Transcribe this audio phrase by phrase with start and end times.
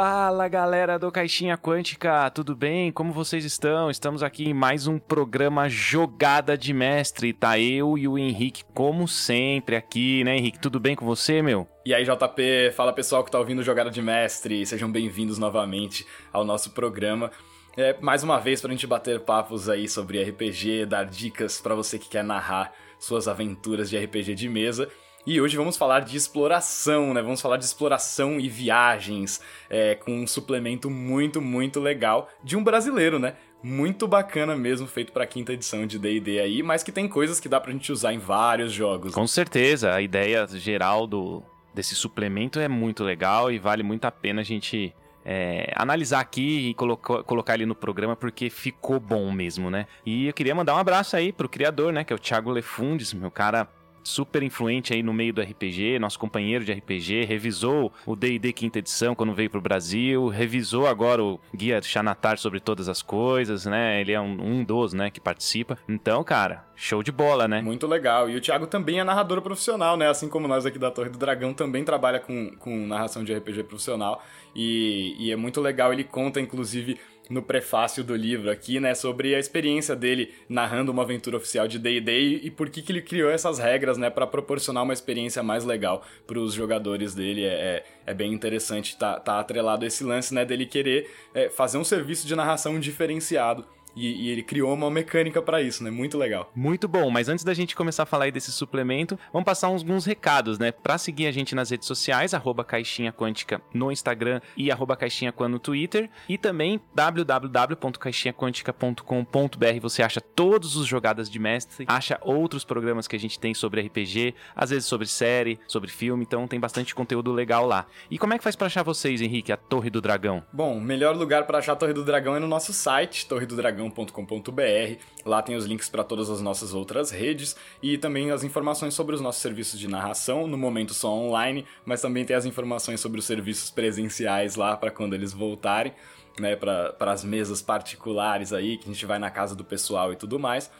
[0.00, 2.92] Fala galera do Caixinha Quântica, tudo bem?
[2.92, 3.90] Como vocês estão?
[3.90, 7.32] Estamos aqui em mais um programa Jogada de Mestre.
[7.32, 10.60] Tá eu e o Henrique, como sempre, aqui, né, Henrique?
[10.60, 11.66] Tudo bem com você, meu?
[11.84, 16.44] E aí, JP, fala pessoal que tá ouvindo Jogada de Mestre, sejam bem-vindos novamente ao
[16.44, 17.32] nosso programa.
[17.76, 21.98] É, mais uma vez pra gente bater papos aí sobre RPG, dar dicas para você
[21.98, 24.88] que quer narrar suas aventuras de RPG de mesa.
[25.26, 27.20] E hoje vamos falar de exploração, né?
[27.20, 32.64] Vamos falar de exploração e viagens, é, com um suplemento muito, muito legal de um
[32.64, 33.34] brasileiro, né?
[33.62, 37.40] Muito bacana mesmo, feito para a quinta edição de D&D aí, mas que tem coisas
[37.40, 39.12] que dá pra gente usar em vários jogos.
[39.12, 41.42] Com certeza, a ideia geral do,
[41.74, 46.70] desse suplemento é muito legal e vale muito a pena a gente é, analisar aqui
[46.70, 49.86] e colocar, colocar ele no programa porque ficou bom mesmo, né?
[50.06, 52.04] E eu queria mandar um abraço aí pro criador, né?
[52.04, 53.68] Que é o Thiago Lefundes, meu cara
[54.02, 58.78] super influente aí no meio do RPG, nosso companheiro de RPG, revisou o D&D quinta
[58.78, 64.00] edição quando veio pro Brasil, revisou agora o guia Xanatar sobre todas as coisas, né?
[64.00, 65.78] Ele é um, um dos, né, que participa.
[65.88, 67.60] Então, cara, show de bola, né?
[67.60, 68.30] Muito legal.
[68.30, 70.08] E o Thiago também é narrador profissional, né?
[70.08, 73.64] Assim como nós aqui da Torre do Dragão também trabalha com, com narração de RPG
[73.64, 74.22] profissional.
[74.54, 76.98] E, e é muito legal, ele conta, inclusive,
[77.28, 81.78] no prefácio do livro aqui, né, sobre a experiência dele narrando uma aventura oficial de
[81.78, 85.64] D&D e por que, que ele criou essas regras, né, para proporcionar uma experiência mais
[85.64, 87.44] legal para os jogadores dele.
[87.44, 91.78] É, é, é, bem interessante tá, tá atrelado esse lance, né, dele querer é, fazer
[91.78, 95.90] um serviço de narração diferenciado e, e ele criou uma mecânica para isso, né?
[95.90, 96.50] Muito legal.
[96.54, 100.04] Muito bom, mas antes da gente começar a falar aí desse suplemento, vamos passar alguns
[100.04, 100.72] recados, né?
[100.72, 105.32] Pra seguir a gente nas redes sociais, arroba Caixinha Quântica no Instagram e arroba Caixinha
[105.48, 106.08] no Twitter.
[106.28, 113.18] E também www.caixinhaquântica.com.br você acha todos os jogadas de mestre, acha outros programas que a
[113.18, 117.66] gente tem sobre RPG, às vezes sobre série, sobre filme, então tem bastante conteúdo legal
[117.66, 117.86] lá.
[118.10, 120.42] E como é que faz para achar vocês, Henrique, a Torre do Dragão?
[120.52, 123.87] Bom, o melhor lugar para achar a Torre do Dragão é no nosso site, torredodragão
[123.88, 125.00] dragão.com.br.
[125.24, 129.14] Lá tem os links para todas as nossas outras redes e também as informações sobre
[129.14, 133.18] os nossos serviços de narração, no momento só online, mas também tem as informações sobre
[133.18, 135.92] os serviços presenciais lá para quando eles voltarem,
[136.38, 140.16] né, para as mesas particulares aí, que a gente vai na casa do pessoal e
[140.16, 140.70] tudo mais.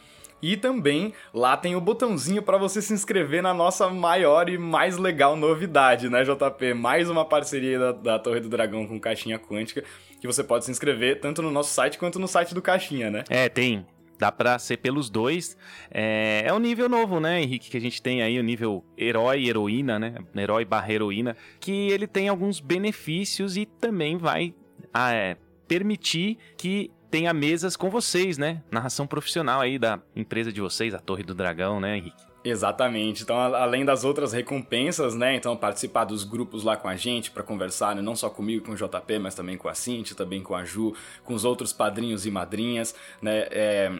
[0.40, 4.96] E também lá tem o botãozinho para você se inscrever na nossa maior e mais
[4.96, 6.74] legal novidade, né, JP?
[6.74, 9.84] Mais uma parceria da, da Torre do Dragão com Caixinha Quântica
[10.20, 13.24] que você pode se inscrever tanto no nosso site quanto no site do Caixinha, né?
[13.28, 13.86] É, tem.
[14.18, 15.56] Dá pra ser pelos dois.
[15.90, 17.70] É, é um nível novo, né, Henrique?
[17.70, 20.16] Que a gente tem aí o nível herói heroína, né?
[20.36, 21.36] Herói barra heroína.
[21.60, 24.52] Que ele tem alguns benefícios e também vai
[24.92, 25.36] ah, é,
[25.68, 28.62] permitir que tenha mesas com vocês, né?
[28.70, 32.28] Narração profissional aí da empresa de vocês, a Torre do Dragão, né, Henrique?
[32.44, 33.22] Exatamente.
[33.22, 35.34] Então, além das outras recompensas, né?
[35.34, 38.02] Então, participar dos grupos lá com a gente para conversar, né?
[38.02, 40.94] não só comigo, com o JP, mas também com a Cintia, também com a Ju,
[41.24, 43.46] com os outros padrinhos e madrinhas, né?
[43.50, 43.92] É,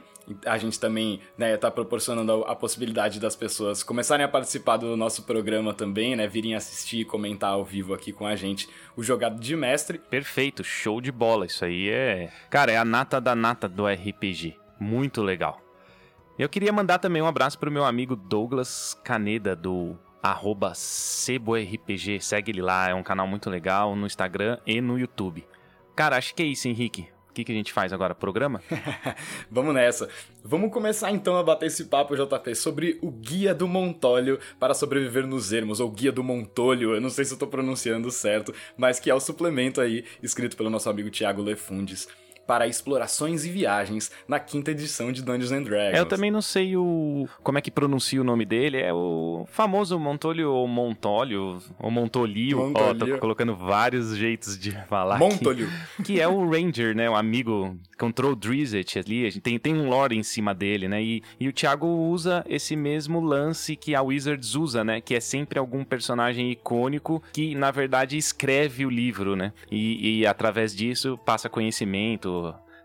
[0.44, 5.22] a gente também né, tá proporcionando a, possibilidade das pessoas começarem a participar do nosso
[5.22, 6.27] programa também, né?
[6.27, 9.99] Virem assistir e comentar ao vivo aqui com a gente o jogado de mestre.
[9.99, 11.47] Perfeito, show de bola.
[11.47, 12.31] Isso aí é.
[12.50, 14.56] Cara, é a nata da nata do RPG.
[14.78, 15.61] Muito legal.
[16.39, 22.21] Eu queria mandar também um abraço pro meu amigo Douglas Caneda, do arroba SeboRPG.
[22.21, 25.45] Segue ele lá, é um canal muito legal no Instagram e no YouTube.
[25.97, 27.09] Cara, acho que é isso, Henrique.
[27.38, 28.16] Que, que a gente faz agora?
[28.16, 28.60] Programa?
[29.49, 30.09] Vamos nessa.
[30.43, 35.25] Vamos começar então a bater esse papo, JP, sobre o Guia do Montolho para Sobreviver
[35.25, 38.98] nos Ermos, ou Guia do Montolho, eu não sei se eu tô pronunciando certo, mas
[38.98, 42.09] que é o suplemento aí, escrito pelo nosso amigo Thiago Lefundes
[42.48, 45.98] para explorações e viagens na quinta edição de Dungeons and Dragons.
[45.98, 49.44] É, eu também não sei o como é que pronuncia o nome dele, é o
[49.50, 55.69] famoso Montolio ou Montolio, ou Montolio, ó, oh, tô colocando vários jeitos de falar Montolio.
[55.98, 59.75] Que, que, é o Ranger, né, o amigo Control Drizzt ali, a gente tem, tem
[59.75, 63.94] um lore em cima dele, né, e, e o Thiago usa esse mesmo lance que
[63.94, 68.91] a Wizards usa, né, que é sempre algum personagem icônico que, na verdade, escreve o
[68.91, 72.38] livro, né, e, e através disso passa conhecimento,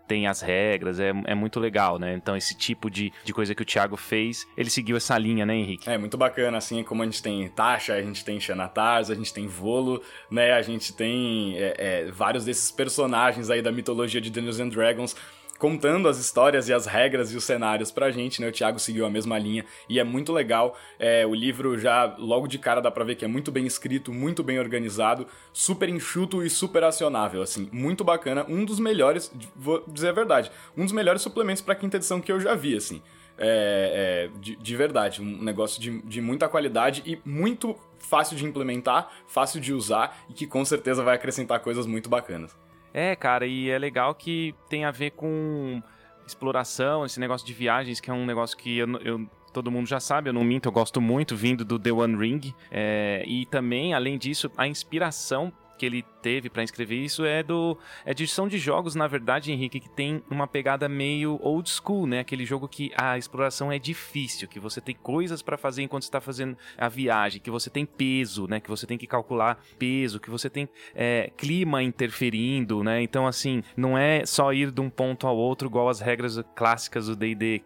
[0.06, 2.14] tem as regras, é, é muito legal, né?
[2.14, 5.56] Então, esse tipo de, de coisa que o Thiago fez, ele seguiu essa linha, né,
[5.56, 5.88] Henrique?
[5.88, 9.32] É, muito bacana, assim, como a gente tem Tasha, a gente tem Xanatars, a gente
[9.32, 10.52] tem Volo, né?
[10.52, 15.16] A gente tem é, é, vários desses personagens aí da mitologia de Dungeons and Dragons
[15.58, 18.48] contando as histórias e as regras e os cenários pra gente, né?
[18.48, 20.76] O Thiago seguiu a mesma linha e é muito legal.
[20.98, 24.12] É, o livro já, logo de cara, dá pra ver que é muito bem escrito,
[24.12, 27.68] muito bem organizado, super enxuto e super acionável, assim.
[27.72, 28.44] Muito bacana.
[28.48, 32.32] Um dos melhores, vou dizer a verdade, um dos melhores suplementos pra quinta edição que
[32.32, 33.02] eu já vi, assim.
[33.38, 38.44] é, é, de, de, verdade, um negócio de, de muita qualidade e muito fácil de
[38.44, 42.63] implementar, fácil de usar e que com certeza vai acrescentar coisas muito bacanas.
[42.94, 45.82] É, cara, e é legal que tem a ver com
[46.24, 49.98] exploração, esse negócio de viagens, que é um negócio que eu, eu todo mundo já
[49.98, 52.54] sabe, eu não minto, eu gosto muito, vindo do The One Ring.
[52.70, 57.76] É, e também, além disso, a inspiração que ele teve para escrever isso é do
[58.02, 62.06] é de edição de jogos, na verdade, Henrique, que tem uma pegada meio old school,
[62.06, 62.20] né?
[62.20, 66.22] Aquele jogo que a exploração é difícil, que você tem coisas para fazer enquanto está
[66.22, 68.58] fazendo a viagem, que você tem peso, né?
[68.58, 73.02] Que você tem que calcular peso, que você tem é, clima interferindo, né?
[73.02, 77.06] Então, assim, não é só ir de um ponto ao outro igual as regras clássicas
[77.06, 77.62] do D&D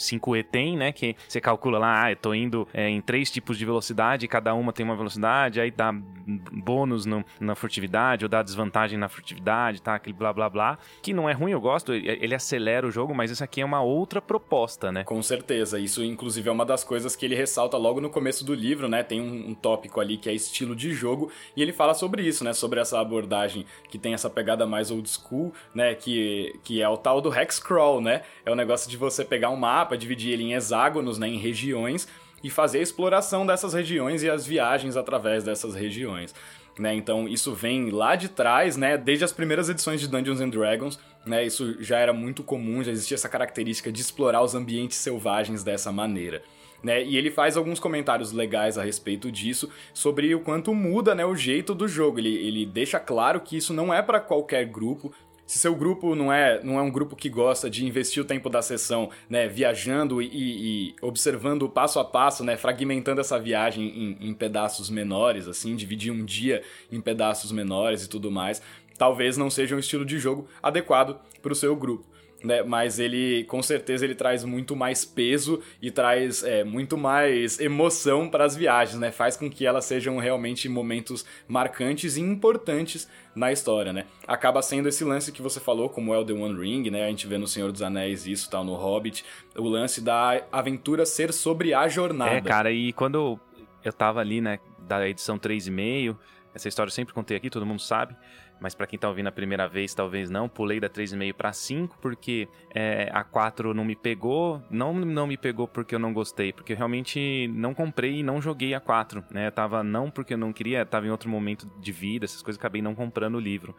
[0.00, 0.90] 5E tem, né?
[0.90, 4.52] Que você calcula lá, ah, eu tô indo é, em três tipos de velocidade, cada
[4.54, 9.82] uma tem uma velocidade, aí dá bônus no, na furtividade ou dá desvantagem na furtividade,
[9.82, 9.94] tá?
[9.94, 10.78] Aquele blá blá blá.
[11.02, 13.82] Que não é ruim, eu gosto, ele acelera o jogo, mas isso aqui é uma
[13.82, 15.04] outra proposta, né?
[15.04, 15.78] Com certeza.
[15.78, 19.02] Isso, inclusive, é uma das coisas que ele ressalta logo no começo do livro, né?
[19.02, 22.44] Tem um, um tópico ali que é estilo de jogo, e ele fala sobre isso,
[22.44, 22.52] né?
[22.52, 25.94] Sobre essa abordagem que tem essa pegada mais old school, né?
[25.94, 28.22] Que, que é o tal do hexcrawl, né?
[28.44, 31.28] É o negócio de você pegar um mapa, dividir ele em hexágonos, né?
[31.28, 32.08] Em regiões,
[32.42, 36.34] e fazer a exploração dessas regiões e as viagens através dessas regiões.
[36.78, 36.94] Né?
[36.94, 38.96] Então isso vem lá de trás, né?
[38.96, 41.44] Desde as primeiras edições de Dungeons and Dragons, né?
[41.44, 45.92] Isso já era muito comum, já existia essa característica de explorar os ambientes selvagens dessa
[45.92, 46.42] maneira.
[46.82, 47.04] Né?
[47.04, 51.36] E ele faz alguns comentários legais a respeito disso, sobre o quanto muda né, o
[51.36, 52.18] jeito do jogo.
[52.18, 55.12] Ele, ele deixa claro que isso não é para qualquer grupo,
[55.50, 58.48] se seu grupo não é, não é um grupo que gosta de investir o tempo
[58.48, 64.28] da sessão, né, viajando e, e observando passo a passo, né, fragmentando essa viagem em,
[64.28, 66.62] em pedaços menores, assim, dividir um dia
[66.92, 68.62] em pedaços menores e tudo mais,
[68.96, 72.06] talvez não seja um estilo de jogo adequado para o seu grupo
[72.42, 72.62] né?
[72.62, 78.28] Mas ele, com certeza, ele traz muito mais peso e traz é, muito mais emoção
[78.28, 79.10] para as viagens, né?
[79.10, 84.06] Faz com que elas sejam realmente momentos marcantes e importantes na história, né?
[84.26, 87.04] Acaba sendo esse lance que você falou, como é o The One Ring, né?
[87.04, 89.24] A gente vê no Senhor dos Anéis isso, tal, no Hobbit,
[89.56, 92.32] o lance da aventura ser sobre a jornada.
[92.32, 93.38] É, cara, e quando
[93.84, 96.16] eu tava ali, né, da edição 3,5,
[96.54, 98.16] essa história eu sempre contei aqui, todo mundo sabe
[98.60, 100.48] mas para quem tá ouvindo a primeira vez, talvez não.
[100.48, 104.62] Pulei da 3,5 para 5 porque é, a 4 não me pegou.
[104.70, 108.40] Não, não me pegou porque eu não gostei, porque eu realmente não comprei e não
[108.40, 109.46] joguei a 4, né?
[109.46, 112.58] Eu tava não porque eu não queria, tava em outro momento de vida, essas coisas,
[112.58, 113.74] acabei não comprando o livro.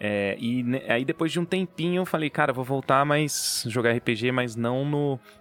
[0.00, 4.30] É, e aí depois de um tempinho eu falei, cara, vou voltar, mas jogar RPG,
[4.30, 4.84] mas não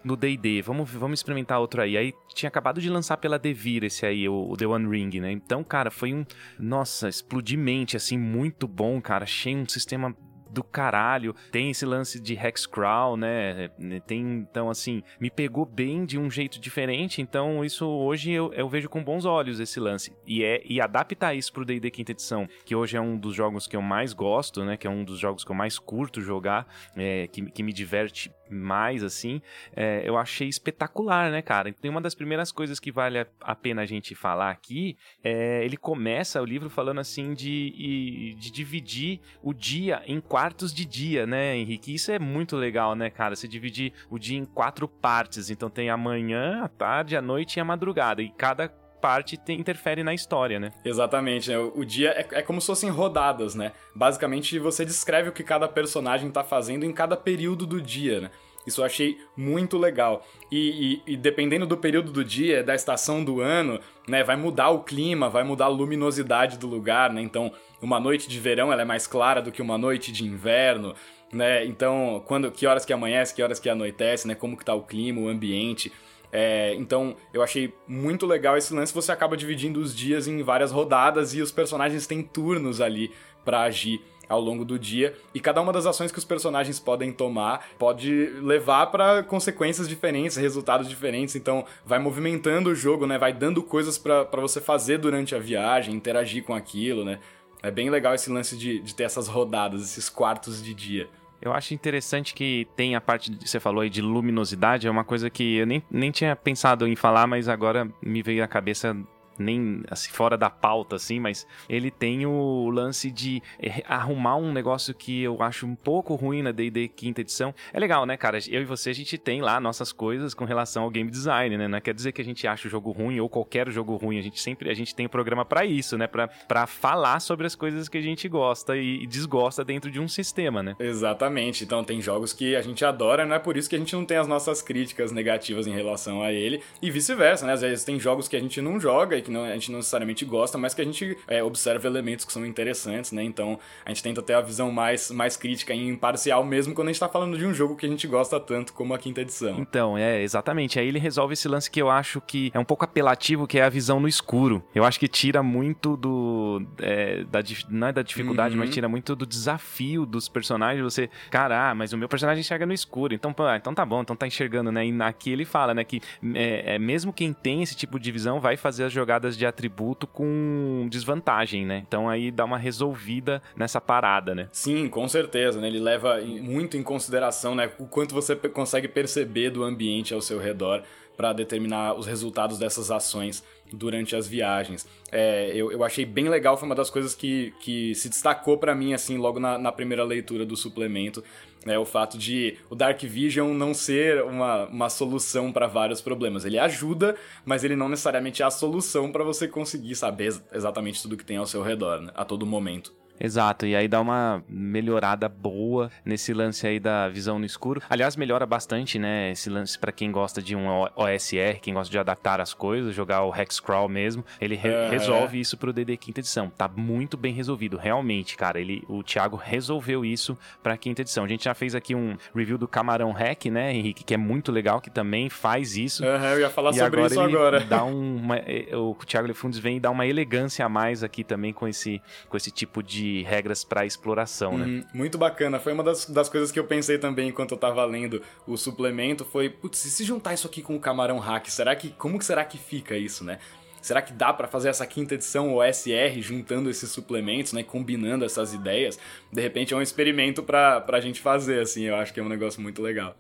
[0.04, 0.62] no D&D.
[0.62, 1.98] Vamos, vamos experimentar outro aí.
[1.98, 5.31] Aí tinha acabado de lançar pela Devir esse aí, o, o The One Ring, né?
[5.31, 6.25] Então, cara, foi um,
[6.59, 9.24] nossa, explodimente assim, muito bom, cara.
[9.24, 10.15] Achei um sistema
[10.49, 11.35] do caralho.
[11.51, 13.69] Tem esse lance de Hexcrawl, né?
[14.05, 17.21] Tem, então, assim, me pegou bem de um jeito diferente.
[17.21, 20.13] Então, isso hoje eu, eu vejo com bons olhos esse lance.
[20.25, 23.67] E, é, e adaptar isso pro D&D quinta edição, que hoje é um dos jogos
[23.67, 24.77] que eu mais gosto, né?
[24.77, 28.31] Que é um dos jogos que eu mais curto jogar, é, que, que me diverte
[28.49, 29.41] mais, assim,
[29.75, 31.71] é, eu achei espetacular, né, cara?
[31.73, 35.77] Tem uma das primeiras coisas que vale a pena a gente falar aqui, é, ele
[35.77, 41.57] começa o livro falando assim de, de dividir o dia em quartos de dia, né,
[41.57, 41.95] Henrique?
[41.95, 43.36] Isso é muito legal, né, cara?
[43.36, 47.57] Você dividir o dia em quatro partes, então tem a manhã, a tarde, a noite
[47.57, 48.69] e a madrugada, e cada
[49.02, 50.73] parte te, interfere na história, né?
[50.85, 51.57] Exatamente, né?
[51.57, 53.71] O, dia é, é, como se fossem rodadas, né?
[53.95, 58.31] Basicamente, você descreve o que cada personagem tá fazendo em cada período do dia, né?
[58.68, 60.28] Isso eu achei muito legal.
[60.52, 64.69] E, e, e, dependendo do período do dia, da estação do ano, né, vai mudar
[64.71, 67.21] o clima, vai mudar a luminosidade do lugar, né?
[67.21, 70.94] Então, uma noite de verão ela é mais clara do que uma noite de inverno,
[71.31, 71.66] né?
[71.66, 74.36] Então, quando, que horas que amanhece, que horas que anoitece, né?
[74.36, 75.90] Como que tá o clima, o ambiente.
[76.30, 78.94] É, então, eu achei muito legal esse lance.
[78.94, 83.12] Você acaba dividindo os dias em várias rodadas e os personagens têm turnos ali
[83.45, 87.12] para agir ao longo do dia e cada uma das ações que os personagens podem
[87.12, 91.36] tomar pode levar para consequências diferentes, resultados diferentes.
[91.36, 93.18] Então, vai movimentando o jogo, né?
[93.18, 97.19] Vai dando coisas para você fazer durante a viagem, interagir com aquilo, né?
[97.62, 101.10] É bem legal esse lance de, de ter essas rodadas, esses quartos de dia.
[101.42, 105.04] Eu acho interessante que tem a parte que você falou aí de luminosidade, é uma
[105.04, 108.96] coisa que eu nem, nem tinha pensado em falar, mas agora me veio à cabeça
[109.37, 114.51] nem assim, fora da pauta, assim, mas ele tem o lance de é, arrumar um
[114.51, 117.53] negócio que eu acho um pouco ruim na D&D quinta edição.
[117.73, 118.39] É legal, né, cara?
[118.49, 121.67] Eu e você, a gente tem lá nossas coisas com relação ao game design, né?
[121.67, 124.19] Não quer dizer que a gente acha o jogo ruim ou qualquer jogo ruim.
[124.19, 126.07] A gente sempre, a gente tem um programa para isso, né?
[126.07, 130.07] Pra falar sobre as coisas que a gente gosta e, e desgosta dentro de um
[130.07, 130.75] sistema, né?
[130.79, 131.63] Exatamente.
[131.63, 134.06] Então tem jogos que a gente adora, não é por isso que a gente não
[134.06, 137.53] tem as nossas críticas negativas em relação a ele e vice-versa, né?
[137.53, 139.78] Às vezes tem jogos que a gente não joga e que não, a gente não
[139.78, 143.24] necessariamente gosta, mas que a gente é, observa elementos que são interessantes, né?
[143.24, 146.92] Então a gente tenta ter a visão mais, mais crítica e imparcial mesmo quando a
[146.92, 149.60] gente tá falando de um jogo que a gente gosta tanto como a quinta edição.
[149.60, 150.80] Então, é, exatamente.
[150.80, 153.64] Aí ele resolve esse lance que eu acho que é um pouco apelativo, que é
[153.64, 154.64] a visão no escuro.
[154.74, 156.66] Eu acho que tira muito do.
[156.80, 158.62] É, da, não é da dificuldade, uhum.
[158.62, 160.84] mas tira muito do desafio dos personagens.
[160.84, 163.14] Você, cara, ah, mas o meu personagem enxerga no escuro.
[163.14, 164.86] Então, pô, então tá bom, então tá enxergando, né?
[164.86, 166.02] E aqui ele fala, né, que
[166.34, 170.06] é, é, mesmo quem tem esse tipo de visão vai fazer as jogadas de atributo
[170.06, 171.83] com desvantagem, né?
[171.88, 174.47] Então aí dá uma resolvida nessa parada, né?
[174.52, 175.68] Sim, com certeza, né?
[175.68, 180.40] Ele leva muito em consideração, né, o quanto você consegue perceber do ambiente ao seu
[180.40, 180.83] redor
[181.16, 183.44] para determinar os resultados dessas ações
[183.74, 184.88] durante as viagens.
[185.12, 188.76] É, eu, eu achei bem legal, foi uma das coisas que, que se destacou para
[188.76, 191.24] mim, assim, logo na, na primeira leitura do suplemento,
[191.68, 196.45] né, o fato de o Dark Vision não ser uma, uma solução para vários problemas.
[196.45, 201.18] Ele ajuda, mas ele não necessariamente é a solução para você conseguir saber exatamente tudo
[201.18, 202.94] que tem ao seu redor, né, a todo momento.
[203.19, 207.81] Exato, e aí dá uma melhorada boa nesse lance aí da visão no escuro.
[207.90, 211.97] Aliás, melhora bastante, né, esse lance para quem gosta de um OSR, quem gosta de
[211.97, 214.90] adaptar as coisas, jogar o Hexcrawl mesmo, ele re é.
[214.90, 216.50] resolve isso pro DD quinta edição.
[216.50, 218.59] Tá muito bem resolvido, realmente, cara.
[218.59, 221.24] Ele, o Thiago resolveu isso pra quinta edição.
[221.24, 224.52] A gente já fez aqui um review do Camarão Hack, né, Henrique, que é muito
[224.52, 226.04] legal, que também faz isso.
[226.04, 227.59] Uhum, eu ia falar e sobre agora isso agora.
[227.62, 228.36] Dá uma,
[228.74, 232.38] o Thiago Lefundes vem e dá uma elegância a mais aqui também com esse, com
[232.38, 234.66] esse tipo de regras para exploração, né?
[234.66, 235.59] Uhum, muito bacana.
[235.59, 239.26] Foi uma das, das coisas que eu pensei também enquanto eu tava lendo o suplemento.
[239.26, 241.90] Foi, putz, se juntar isso aqui com o Camarão Hack, será que.
[241.92, 243.40] Como que será que fica isso, né?
[243.81, 248.54] Será que dá para fazer essa quinta edição OSR juntando esses suplementos, né, combinando essas
[248.54, 248.99] ideias?
[249.31, 252.28] De repente é um experimento pra, pra gente fazer, assim, eu acho que é um
[252.28, 253.16] negócio muito legal.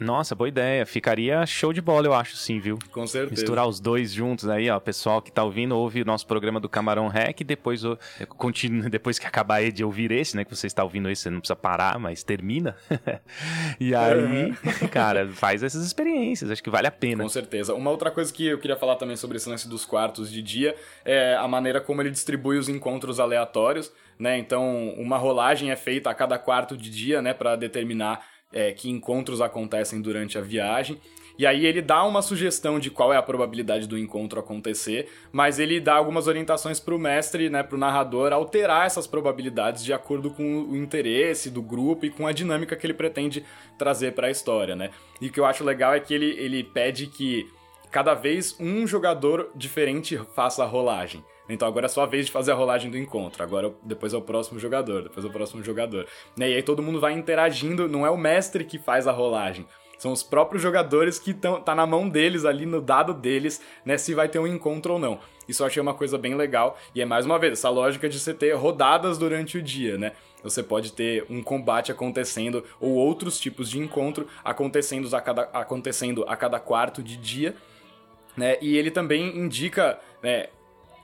[0.00, 0.86] Nossa, boa ideia.
[0.86, 2.78] Ficaria show de bola, eu acho, sim, viu?
[2.90, 3.40] Com certeza.
[3.40, 4.78] Misturar os dois juntos aí, ó.
[4.78, 7.82] Pessoal que tá ouvindo, ouve o nosso programa do Camarão Rec, depois,
[8.36, 10.44] continue, depois que acabar de ouvir esse, né?
[10.44, 12.76] Que você está ouvindo esse, você não precisa parar, mas termina.
[13.80, 14.54] e aí,
[14.90, 16.50] cara, faz essas experiências.
[16.50, 17.22] Acho que vale a pena.
[17.22, 17.74] Com certeza.
[17.74, 20.76] Uma outra coisa que eu queria falar também sobre esse lance dos quartos de dia
[21.04, 24.38] é a maneira como ele distribui os encontros aleatórios, né?
[24.38, 27.34] Então, uma rolagem é feita a cada quarto de dia, né?
[27.34, 28.20] Para determinar
[28.52, 31.00] é, que encontros acontecem durante a viagem.
[31.38, 35.60] E aí ele dá uma sugestão de qual é a probabilidade do encontro acontecer, mas
[35.60, 39.92] ele dá algumas orientações para o mestre, né, para o narrador, alterar essas probabilidades de
[39.92, 43.44] acordo com o interesse do grupo e com a dinâmica que ele pretende
[43.78, 44.90] trazer para a história, né?
[45.20, 47.48] E o que eu acho legal é que ele, ele pede que
[47.88, 51.24] cada vez um jogador diferente faça a rolagem.
[51.48, 53.42] Então agora é só a vez de fazer a rolagem do encontro.
[53.42, 56.06] Agora depois é o próximo jogador, depois é o próximo jogador.
[56.36, 59.66] E aí todo mundo vai interagindo, não é o mestre que faz a rolagem.
[59.98, 63.98] São os próprios jogadores que estão tá na mão deles ali no dado deles, né,
[63.98, 65.18] se vai ter um encontro ou não.
[65.48, 68.18] Isso eu achei uma coisa bem legal e é mais uma vez essa lógica de
[68.18, 70.12] você ter rodadas durante o dia, né?
[70.42, 76.24] Você pode ter um combate acontecendo ou outros tipos de encontro acontecendo a cada, acontecendo
[76.28, 77.56] a cada quarto de dia,
[78.36, 78.56] né?
[78.60, 80.48] E ele também indica né,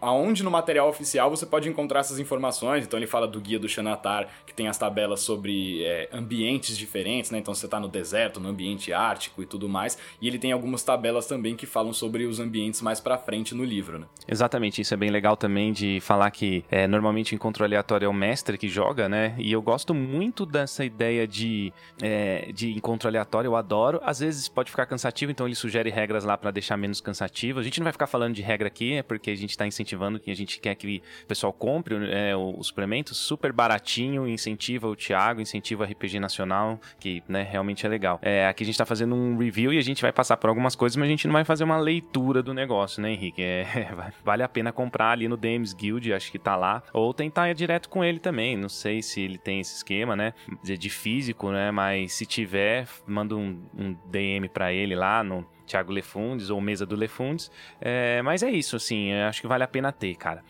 [0.04, 2.84] aonde no material oficial você pode encontrar essas informações.
[2.84, 7.30] Então ele fala do guia do Xanatar, que tem as tabelas sobre é, ambientes diferentes,
[7.30, 7.38] né?
[7.38, 9.98] Então você está no deserto, no ambiente ártico e tudo mais.
[10.20, 13.64] E ele tem algumas tabelas também que falam sobre os ambientes mais para frente no
[13.64, 14.06] livro, né?
[14.28, 18.12] Exatamente, isso é bem legal também de falar que é, normalmente encontro aleatório é o
[18.12, 19.34] mestre que joga, né?
[19.38, 24.00] E eu gosto muito dessa ideia de, é, de encontro aleatório, eu adoro.
[24.04, 27.58] Às vezes pode ficar cansativo, então ele sugere regras lá para deixar menos cansativo.
[27.58, 29.93] A gente não vai ficar falando de regra aqui, é porque a gente está incentivando
[29.94, 34.28] incentivando que a gente quer que o pessoal compre é, o, o suplemento, super baratinho,
[34.28, 38.18] incentiva o Thiago, incentiva a RPG Nacional, que né, realmente é legal.
[38.20, 40.74] É, aqui a gente está fazendo um review e a gente vai passar por algumas
[40.74, 43.42] coisas, mas a gente não vai fazer uma leitura do negócio, né, Henrique?
[43.42, 43.88] É,
[44.24, 47.54] vale a pena comprar ali no DMs Guild, acho que tá lá, ou tentar ir
[47.54, 48.56] direto com ele também.
[48.56, 53.36] Não sei se ele tem esse esquema, né, de físico, né, mas se tiver, manda
[53.36, 57.50] um, um DM para ele lá no Thiago Lefundes ou Mesa do Lefundes.
[57.80, 60.42] É, mas é isso, assim, acho que vale a pena ter, cara.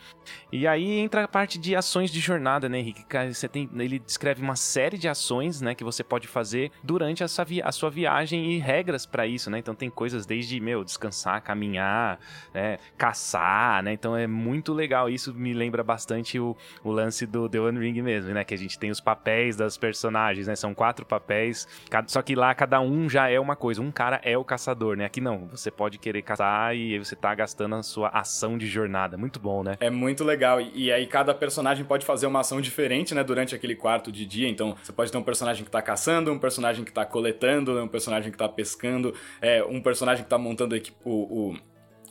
[0.53, 3.05] E aí entra a parte de ações de jornada, né, Henrique?
[3.33, 7.29] Você tem, ele descreve uma série de ações, né, que você pode fazer durante a
[7.29, 9.59] sua, a sua viagem e regras para isso, né?
[9.59, 12.19] Então tem coisas desde, meu, descansar, caminhar,
[12.53, 13.93] né, caçar, né?
[13.93, 15.09] Então é muito legal.
[15.09, 18.45] Isso me lembra bastante o, o lance do The One Ring mesmo, né?
[18.45, 20.57] Que a gente tem os papéis das personagens, né?
[20.57, 21.67] São quatro papéis,
[22.07, 23.83] só que lá cada um já é uma coisa.
[23.83, 25.04] Um cara é o caçador, né?
[25.05, 29.17] Aqui não, você pode querer caçar e você tá gastando a sua ação de jornada.
[29.17, 29.77] Muito bom, né?
[29.81, 30.61] É muito legal.
[30.61, 33.23] E, aí cada personagem pode fazer uma ação diferente, né?
[33.23, 34.49] Durante aquele quarto de dia.
[34.49, 37.89] Então você pode ter um personagem que tá caçando, um personagem que tá coletando, um
[37.89, 41.57] personagem que tá pescando, é, um personagem que tá montando o, o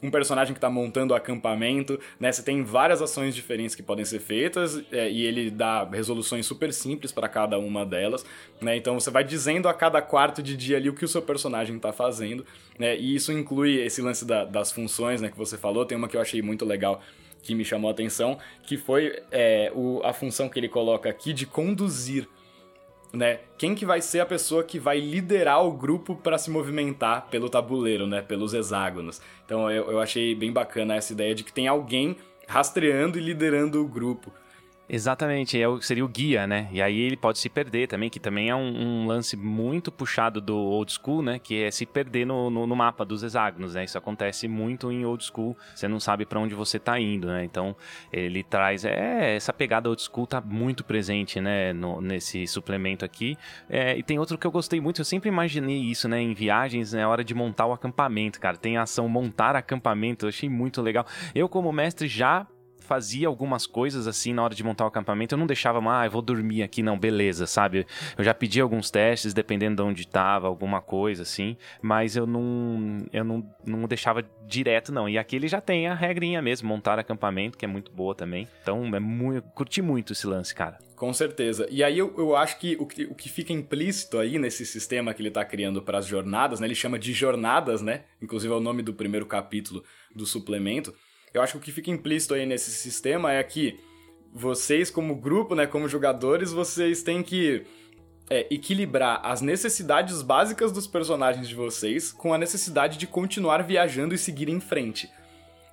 [0.04, 2.32] um personagem que está montando o acampamento, né?
[2.32, 6.74] Você tem várias ações diferentes que podem ser feitas é, e ele dá resoluções super
[6.74, 8.26] simples para cada uma delas,
[8.62, 8.76] né?
[8.76, 11.78] Então você vai dizendo a cada quarto de dia ali o que o seu personagem
[11.78, 12.46] está fazendo,
[12.78, 12.98] né?
[12.98, 15.30] E isso inclui esse lance da, das funções, né?
[15.30, 15.86] Que você falou.
[15.86, 17.02] Tem uma que eu achei muito legal
[17.42, 21.34] que me chamou a atenção, que foi é, o, a função que ele coloca aqui
[21.34, 22.28] de conduzir
[23.14, 23.40] né?
[23.58, 27.48] Quem que vai ser a pessoa que vai liderar o grupo para se movimentar pelo
[27.48, 28.22] tabuleiro, né?
[28.22, 29.22] Pelos hexágonos.
[29.46, 32.18] Então eu, eu achei bem bacana essa ideia de que tem alguém
[32.48, 34.32] rastreando e liderando o grupo.
[34.88, 36.68] Exatamente, é seria o guia, né?
[36.72, 40.42] E aí ele pode se perder também, que também é um, um lance muito puxado
[40.42, 41.40] do old school, né?
[41.40, 43.86] Que é se perder no, no, no, mapa dos hexágonos, né?
[43.86, 47.46] Isso acontece muito em old school, você não sabe para onde você tá indo, né?
[47.46, 47.76] Então
[48.12, 51.72] ele traz, é, essa pegada old school tá muito presente, né?
[51.72, 53.38] No, nesse suplemento aqui.
[53.70, 56.20] É, e tem outro que eu gostei muito, eu sempre imaginei isso, né?
[56.20, 57.08] Em viagens, na né?
[57.08, 58.58] hora de montar o acampamento, cara.
[58.58, 61.06] Tem a ação montar acampamento, eu achei muito legal.
[61.34, 62.46] Eu, como mestre, já
[62.84, 65.34] fazia algumas coisas assim na hora de montar o acampamento.
[65.34, 67.88] Eu não deixava, ah, eu vou dormir aqui, não, beleza, sabe?
[68.18, 73.06] Eu já pedi alguns testes, dependendo de onde tava, alguma coisa assim, mas eu não,
[73.12, 75.08] eu não, não deixava direto, não.
[75.08, 78.48] E aqui ele já tem a regrinha mesmo, montar acampamento, que é muito boa também.
[78.62, 80.78] Então, é muito, curti muito esse lance, cara.
[80.96, 81.68] Com certeza.
[81.70, 85.14] E aí eu, eu acho que o, que o que fica implícito aí nesse sistema
[85.14, 86.68] que ele está criando para as jornadas, né?
[86.68, 88.04] Ele chama de jornadas, né?
[88.22, 89.84] Inclusive é o nome do primeiro capítulo
[90.16, 90.94] do suplemento
[91.34, 93.80] eu acho que o que fica implícito aí nesse sistema é que
[94.34, 97.66] vocês, como grupo, né, como jogadores, vocês têm que
[98.30, 104.16] é, equilibrar as necessidades básicas dos personagens de vocês com a necessidade de continuar viajando
[104.16, 105.10] e seguir em frente.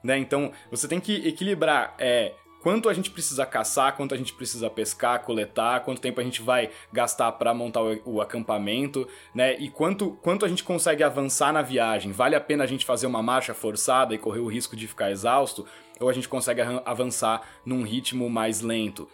[0.03, 0.19] Né?
[0.19, 4.71] Então, você tem que equilibrar é, quanto a gente precisa caçar, quanto a gente precisa
[4.71, 9.57] pescar, coletar, quanto tempo a gente vai gastar para montar o, acampamento, né?
[9.59, 12.13] E quanto, quanto a gente consegue avançar na viagem.
[12.13, 15.11] Vale a pena a gente fazer uma marcha forçada e correr o risco de ficar
[15.11, 15.67] exausto?
[15.99, 19.09] Ou a gente consegue avançar num ritmo mais lento?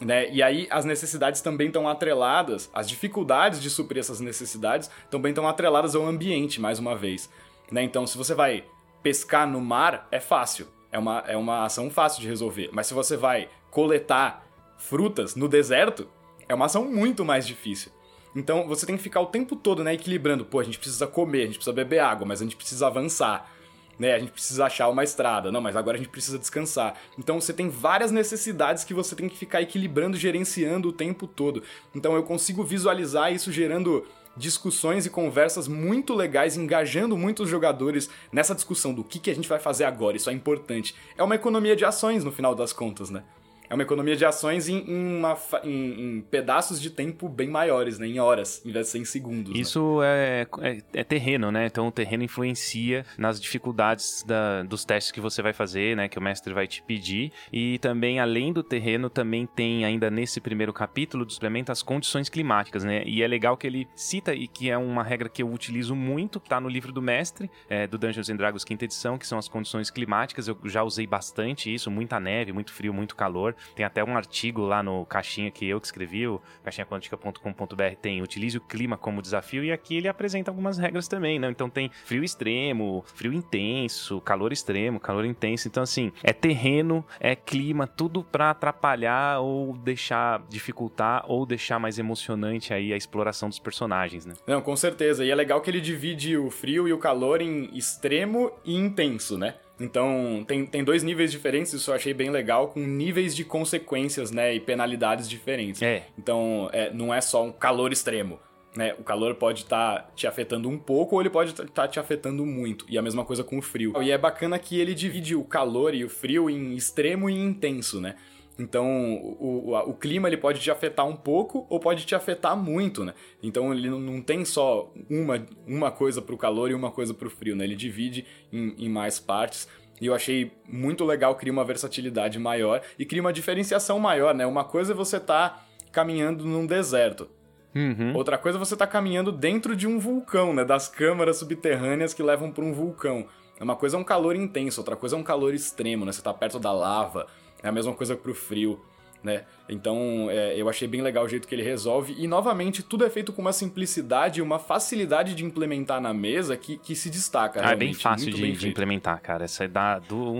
[0.00, 0.30] Né?
[0.32, 5.46] E aí as necessidades também estão atreladas, as dificuldades de suprir essas necessidades também estão
[5.48, 7.30] atreladas ao ambiente, mais uma vez.
[7.70, 7.82] Né?
[7.82, 8.64] Então, se você vai
[9.02, 12.70] pescar no mar, é fácil é uma, é uma ação fácil de resolver.
[12.72, 14.46] Mas se você vai coletar
[14.78, 16.06] frutas no deserto,
[16.48, 17.90] é uma ação muito mais difícil.
[18.34, 20.44] Então você tem que ficar o tempo todo, né, equilibrando.
[20.44, 23.50] Pô, a gente precisa comer, a gente precisa beber água, mas a gente precisa avançar.
[23.98, 25.50] Né, a gente precisa achar uma estrada.
[25.50, 26.94] Não, mas agora a gente precisa descansar.
[27.18, 31.64] Então você tem várias necessidades que você tem que ficar equilibrando, gerenciando o tempo todo.
[31.92, 38.54] Então eu consigo visualizar isso gerando discussões e conversas muito legais, engajando muitos jogadores nessa
[38.54, 40.94] discussão do que, que a gente vai fazer agora, isso é importante.
[41.16, 43.22] É uma economia de ações no final das contas, né?
[43.68, 47.98] É uma economia de ações em, em, uma, em, em, pedaços de tempo bem maiores,
[47.98, 48.06] né?
[48.06, 49.52] Em horas, em vez de ser em segundos.
[49.52, 49.60] Né?
[49.60, 50.06] Isso né?
[50.06, 51.66] é, é, é, terreno, né?
[51.66, 56.08] Então o terreno influencia nas dificuldades da, dos testes que você vai fazer, né?
[56.08, 57.32] Que o mestre vai te pedir.
[57.52, 62.28] E também, além do terreno, também tem ainda nesse primeiro capítulo do suplemento as condições
[62.28, 63.02] climáticas, né?
[63.06, 66.38] E é legal que ele cita, e que é uma regra que eu utilizo muito,
[66.38, 69.90] tá no livro do mestre, é, do Dungeons Dragons quinta edição, que são as condições
[69.90, 70.48] climáticas.
[70.48, 73.53] Eu já usei bastante isso, muita neve, muito frio, muito calor.
[73.74, 78.56] Tem até um artigo lá no Caixinha que eu que escrevi, o caixinhaquântica.com.br tem utilize
[78.56, 81.48] o clima como desafio e aqui ele apresenta algumas regras também, né?
[81.48, 85.68] Então tem frio extremo, frio intenso, calor extremo, calor intenso.
[85.68, 91.98] Então assim, é terreno, é clima, tudo para atrapalhar ou deixar dificultar ou deixar mais
[91.98, 94.34] emocionante aí a exploração dos personagens, né?
[94.46, 95.24] Não, com certeza.
[95.24, 99.38] E é legal que ele divide o frio e o calor em extremo e intenso,
[99.38, 99.54] né?
[99.78, 104.30] Então, tem, tem dois níveis diferentes, isso eu achei bem legal, com níveis de consequências,
[104.30, 105.82] né, e penalidades diferentes.
[105.82, 106.06] É.
[106.18, 108.38] Então, é, não é só um calor extremo.
[108.76, 111.86] Né, o calor pode estar tá te afetando um pouco ou ele pode estar tá
[111.86, 112.84] te afetando muito.
[112.88, 113.92] E a mesma coisa com o frio.
[114.02, 118.00] E é bacana que ele divide o calor e o frio em extremo e intenso,
[118.00, 118.16] né?
[118.58, 122.56] Então, o, o, o, clima ele pode te afetar um pouco ou pode te afetar
[122.56, 123.12] muito, né?
[123.42, 127.26] Então, ele não tem só uma, uma coisa para o calor e uma coisa para
[127.26, 127.64] o frio, né?
[127.64, 129.68] Ele divide em, em mais partes.
[130.00, 134.46] E eu achei muito legal, cria uma versatilidade maior e cria uma diferenciação maior, né?
[134.46, 137.28] Uma coisa é você tá caminhando num deserto.
[137.74, 138.14] Uhum.
[138.14, 140.64] Outra coisa é você tá caminhando dentro de um vulcão, né?
[140.64, 143.26] Das câmaras subterrâneas que levam para um vulcão.
[143.60, 146.12] Uma coisa é um calor intenso, outra coisa é um calor extremo, né?
[146.12, 147.26] Você tá perto da lava.
[147.64, 148.78] É a mesma coisa pro frio,
[149.22, 149.44] né?
[149.70, 152.14] Então, é, eu achei bem legal o jeito que ele resolve.
[152.18, 156.58] E, novamente, tudo é feito com uma simplicidade e uma facilidade de implementar na mesa
[156.58, 157.66] que, que se destaca.
[157.66, 159.44] Ah, é bem fácil de, bem de implementar, cara.
[159.44, 160.30] Essa é da, do,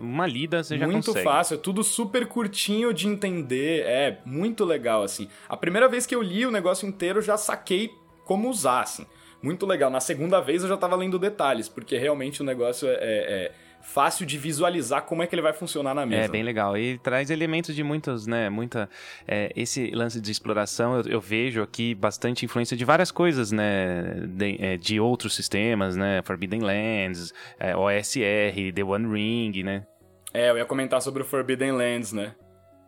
[0.00, 1.24] uma lida você já muito consegue.
[1.24, 3.84] Muito fácil, é tudo super curtinho de entender.
[3.86, 5.28] É muito legal, assim.
[5.48, 9.06] A primeira vez que eu li o negócio inteiro, eu já saquei como usar, assim.
[9.40, 9.88] Muito legal.
[9.88, 13.52] Na segunda vez eu já tava lendo detalhes, porque realmente o negócio é, é, é
[13.80, 16.22] fácil de visualizar como é que ele vai funcionar na mesa.
[16.22, 16.76] É bem legal.
[16.76, 18.48] E traz elementos de muitos, né?
[18.50, 18.88] Muita.
[19.26, 24.26] É, esse lance de exploração, eu, eu, vejo aqui bastante influência de várias coisas, né?
[24.28, 26.22] De, é, de outros sistemas, né?
[26.24, 29.86] Forbidden Lands, é, OSR, The One Ring, né?
[30.34, 32.34] É, eu ia comentar sobre o Forbidden Lands, né?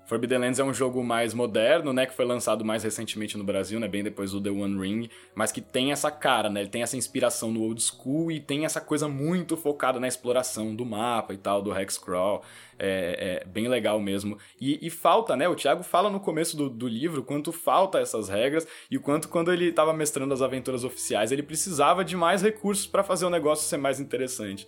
[0.09, 3.79] Forbidden Lands é um jogo mais moderno, né, que foi lançado mais recentemente no Brasil,
[3.79, 6.83] né, bem depois do The One Ring, mas que tem essa cara, né, ele tem
[6.83, 11.35] essa inspiração no old school e tem essa coisa muito focada na exploração do mapa
[11.35, 12.43] e tal, do hexcrawl,
[12.79, 14.39] é, é bem legal mesmo.
[14.59, 18.31] E, e, falta, né, o Thiago fala no começo do, do livro quanto falta essas
[18.31, 22.41] regras e o quanto quando ele estava mestrando as aventuras oficiais, ele precisava de mais
[22.41, 24.67] recursos para fazer o negócio ser mais interessante.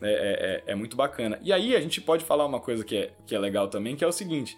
[0.00, 1.38] É, é, é, é, muito bacana.
[1.42, 4.04] E aí a gente pode falar uma coisa que é, que é legal também, que
[4.04, 4.56] é o seguinte: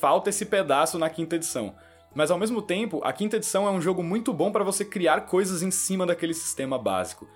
[0.00, 1.74] falta esse pedaço na quinta edição.
[2.14, 5.22] Mas ao mesmo tempo, a quinta edição é um jogo muito bom para você criar
[5.22, 7.28] coisas em cima daquele sistema básico.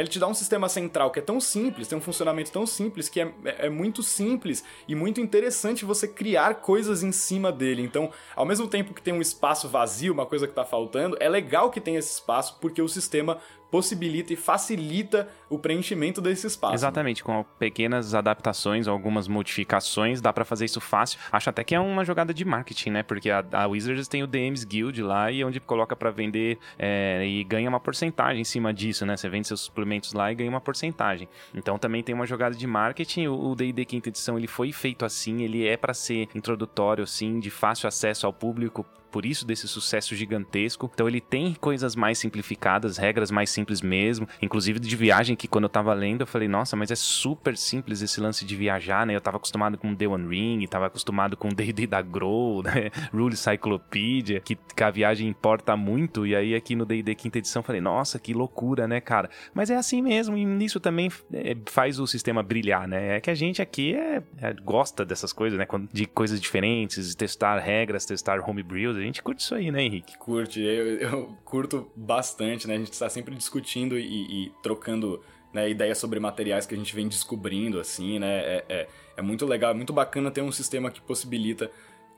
[0.00, 3.08] Ele te dá um sistema central que é tão simples, tem um funcionamento tão simples
[3.08, 7.82] que é, é, é, muito simples e muito interessante você criar coisas em cima dele.
[7.82, 11.28] Então, ao mesmo tempo que tem um espaço vazio, uma coisa que está faltando, é
[11.28, 13.38] legal que tenha esse espaço porque o sistema
[13.70, 16.72] possibilita e facilita o preenchimento desse espaço.
[16.72, 16.76] Né?
[16.76, 17.24] Exatamente, né?
[17.24, 21.18] com pequenas adaptações, algumas modificações, dá para fazer isso fácil.
[21.30, 23.02] Acho até que é uma jogada de marketing, né?
[23.02, 26.58] Porque a, a Wizards tem o DMs Guild lá e é onde coloca para vender
[26.78, 29.16] é, e ganha uma porcentagem em cima disso, né?
[29.16, 31.28] Você vende seus suplementos lá e ganha uma porcentagem.
[31.54, 33.28] Então também tem uma jogada de marketing.
[33.28, 37.50] O D&D quinta edição ele foi feito assim, ele é para ser introdutório, assim, de
[37.50, 40.90] fácil acesso ao público por isso desse sucesso gigantesco.
[40.92, 45.64] Então ele tem coisas mais simplificadas, regras mais simples mesmo, inclusive de viagem que quando
[45.64, 49.14] eu tava lendo eu falei, nossa, mas é super simples esse lance de viajar, né?
[49.14, 52.90] Eu tava acostumado com The One Ring, tava acostumado com D&D da Grow, né?
[53.12, 57.60] Rule Cyclopedia, que, que a viagem importa muito, e aí aqui no D&D quinta edição
[57.60, 59.30] eu falei, nossa, que loucura, né, cara?
[59.54, 63.16] Mas é assim mesmo, e nisso também é, faz o sistema brilhar, né?
[63.16, 65.66] É que a gente aqui é, é, gosta dessas coisas, né?
[65.92, 70.16] De coisas diferentes, testar regras, testar homebrews, gente curte isso aí, né, Henrique?
[70.18, 72.74] Curte, eu, eu curto bastante, né?
[72.74, 76.94] A gente está sempre discutindo e, e trocando né, ideias sobre materiais que a gente
[76.94, 78.38] vem descobrindo, assim, né?
[78.38, 81.70] É, é, é muito legal, é muito bacana ter um sistema que possibilita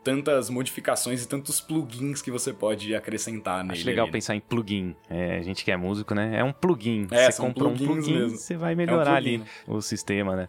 [0.02, 3.78] tantas modificações e tantos plugins que você pode acrescentar nele.
[3.78, 4.12] Acho legal ali.
[4.12, 4.96] pensar em plugin.
[5.08, 6.38] É, a gente que é músico, né?
[6.38, 7.06] É um plugin.
[7.10, 8.36] É, você comprou um plugin, mesmo.
[8.36, 10.48] você vai melhorar é um ali o sistema, né?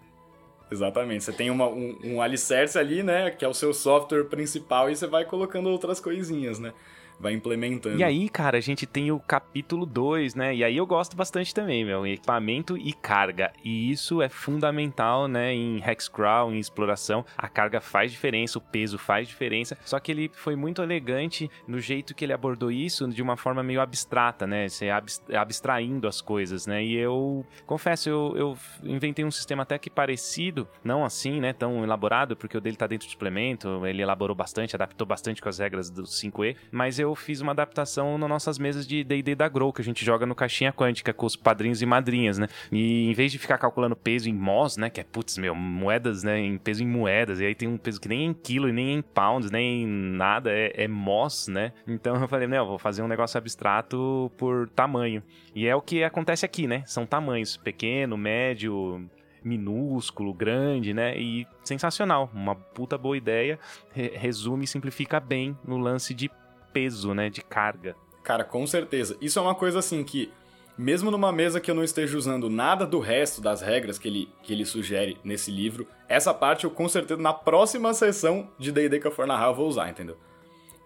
[0.71, 1.23] Exatamente.
[1.23, 3.31] Você tem uma, um, um alicerce ali, né?
[3.31, 6.73] Que é o seu software principal e você vai colocando outras coisinhas, né?
[7.19, 7.97] Vai implementando.
[7.97, 10.55] E aí, cara, a gente tem o capítulo 2, né?
[10.55, 13.51] E aí eu gosto bastante também, meu, equipamento e carga.
[13.63, 17.25] E isso é fundamental, né, em Hexcrawl, em exploração.
[17.37, 19.77] A carga faz diferença, o peso faz diferença.
[19.85, 23.61] Só que ele foi muito elegante no jeito que ele abordou isso de uma forma
[23.61, 24.67] meio abstrata, né?
[24.69, 24.89] Você
[25.35, 26.83] abstraindo as coisas, né?
[26.83, 31.83] E eu confesso, eu, eu inventei um sistema até que parecido, não assim, né, tão
[31.83, 35.59] elaborado, porque o dele tá dentro do suplemento, ele elaborou bastante, adaptou bastante com as
[35.59, 39.47] regras do 5E, mas eu eu fiz uma adaptação nas nossas mesas de D&D da
[39.47, 42.47] Grow, que a gente joga no caixinha quântica com os padrinhos e madrinhas, né?
[42.71, 44.89] E em vez de ficar calculando peso em moss, né?
[44.89, 46.39] Que é, putz, meu, moedas, né?
[46.39, 47.39] Em peso em moedas.
[47.39, 50.51] E aí tem um peso que nem em quilo, nem em pounds, nem em nada.
[50.51, 51.73] É, é moss, né?
[51.87, 55.23] Então eu falei, não, vou fazer um negócio abstrato por tamanho.
[55.53, 56.83] E é o que acontece aqui, né?
[56.85, 57.57] São tamanhos.
[57.57, 59.09] Pequeno, médio,
[59.43, 61.17] minúsculo, grande, né?
[61.17, 62.29] E sensacional.
[62.33, 63.59] Uma puta boa ideia.
[63.91, 66.29] Re resume e simplifica bem no lance de
[66.73, 67.95] peso, né, de carga.
[68.23, 69.17] Cara, com certeza.
[69.21, 70.31] Isso é uma coisa assim que
[70.79, 74.29] mesmo numa mesa que eu não esteja usando nada do resto das regras que ele,
[74.41, 78.99] que ele sugere nesse livro, essa parte eu com certeza na próxima sessão de D&D
[79.01, 80.17] que eu for narrar eu vou usar, entendeu?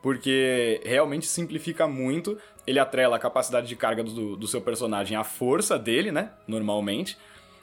[0.01, 5.23] Porque realmente simplifica muito, ele atrela a capacidade de carga do, do seu personagem à
[5.23, 7.15] força dele, né, normalmente,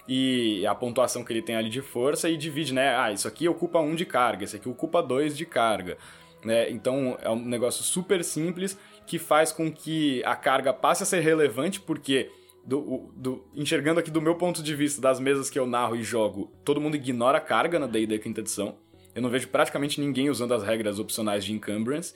[0.06, 2.96] e a pontuação que ele tem ali de força e divide, né?
[2.96, 5.98] Ah, isso aqui ocupa um de carga, esse aqui ocupa dois de carga.
[6.44, 6.70] Né?
[6.70, 11.20] Então é um negócio super simples que faz com que a carga passe a ser
[11.20, 12.30] relevante, porque
[12.64, 16.02] do, do, enxergando aqui do meu ponto de vista das mesas que eu narro e
[16.02, 18.76] jogo, todo mundo ignora a carga na D&D quinta edição.
[19.14, 22.14] Eu não vejo praticamente ninguém usando as regras opcionais de encumbrance.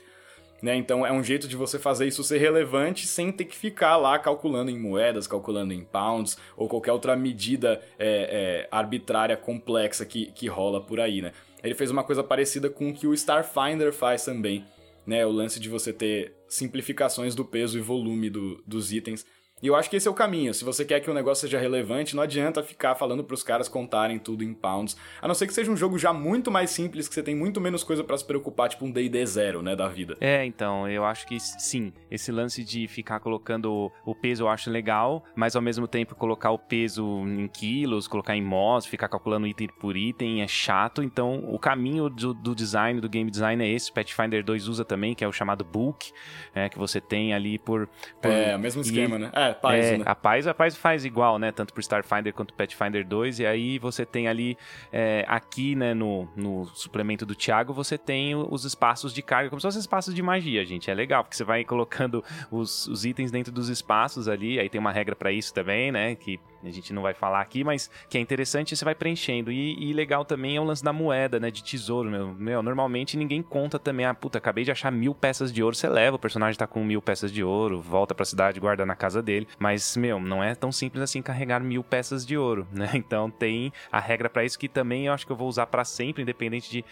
[0.65, 0.75] Né?
[0.77, 4.19] Então é um jeito de você fazer isso ser relevante sem ter que ficar lá
[4.19, 10.33] calculando em moedas, calculando em pounds ou qualquer outra medida é, é, arbitrária complexa que,
[10.33, 11.33] que rola por aí, né?
[11.63, 14.65] Ele fez uma coisa parecida com o que o Starfinder faz também,
[15.07, 15.27] né?
[15.27, 19.27] O lance de você ter simplificações do peso e volume do, dos itens
[19.65, 20.53] e eu acho que esse é o caminho.
[20.53, 23.67] Se você quer que o negócio seja relevante, não adianta ficar falando para os caras
[23.67, 24.95] contarem tudo em pounds.
[25.23, 27.63] A não ser que seja um jogo já muito mais simples, que você tem muito
[27.63, 30.19] menos coisa para se preocupar, tipo um D&D zero, né, da vida.
[30.21, 31.95] É, então, eu acho que sim.
[32.11, 36.51] Esse lance de ficar colocando o peso eu acho legal, mas ao mesmo tempo colocar
[36.51, 41.03] o peso em quilos, colocar em mods, ficar calculando item por item é chato.
[41.03, 43.91] Então, o caminho do, do design, do game design é esse.
[43.91, 46.13] O Pathfinder 2 usa também, que é o chamado book,
[46.55, 47.89] é, que você tem ali por...
[48.21, 48.31] por...
[48.31, 49.19] É, o mesmo esquema, e...
[49.21, 49.31] né?
[49.33, 50.05] É, Paz, é, né?
[50.07, 51.53] A Paz, a Paz faz igual, né?
[51.53, 53.41] Tanto pro Starfinder quanto pro Pathfinder 2.
[53.41, 54.57] E aí você tem ali,
[54.93, 59.61] é, aqui, né, no, no suplemento do Thiago, você tem os espaços de carga, como
[59.61, 60.91] se fossem espaços de magia, gente.
[60.91, 64.59] É legal, porque você vai colocando os, os itens dentro dos espaços ali.
[64.59, 66.15] Aí tem uma regra para isso também, né?
[66.15, 66.39] Que
[66.69, 69.51] a gente não vai falar aqui, mas que é interessante, você vai preenchendo.
[69.51, 71.51] E, e, legal também é o lance da moeda, né?
[71.51, 72.35] De tesouro, meu.
[72.35, 72.63] meu.
[72.63, 76.17] Normalmente ninguém conta também, ah, puta, acabei de achar mil peças de ouro, você leva,
[76.17, 79.49] o personagem tá com mil peças de ouro, volta pra cidade, guarda na casa dele.
[79.59, 82.91] Mas, meu, não é tão simples assim carregar mil peças de ouro, né?
[82.95, 85.85] Então tem a regra para isso que também eu acho que eu vou usar para
[85.85, 86.85] sempre, independente de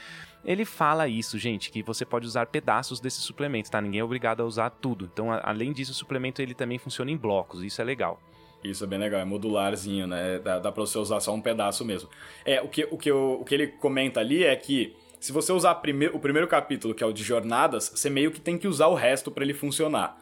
[0.45, 3.81] ele fala isso, gente, que você pode usar pedaços desse suplemento, tá?
[3.81, 5.09] Ninguém é obrigado a usar tudo.
[5.13, 8.21] Então, além disso, o suplemento ele também funciona em blocos, isso é legal.
[8.65, 10.39] Isso é bem legal, é modularzinho, né?
[10.39, 12.09] Dá, dá pra você usar só um pedaço mesmo.
[12.45, 15.53] É, o que, o, que eu, o que ele comenta ali é que se você
[15.53, 18.67] usar prime o primeiro capítulo, que é o de jornadas, você meio que tem que
[18.67, 20.21] usar o resto para ele funcionar,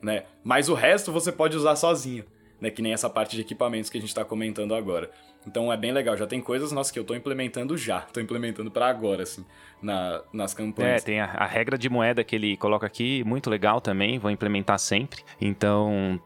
[0.00, 0.24] né?
[0.42, 2.24] Mas o resto você pode usar sozinho,
[2.60, 2.70] né?
[2.70, 5.10] Que nem essa parte de equipamentos que a gente tá comentando agora.
[5.46, 8.70] Então é bem legal, já tem coisas, nossa, que eu tô implementando já, tô implementando
[8.70, 9.44] para agora, assim
[9.80, 11.02] na, nas campanhas.
[11.02, 14.30] É, tem a, a, regra de moeda que ele coloca aqui, muito legal também, vou
[14.30, 15.22] implementar sempre.
[15.40, 16.20] Então,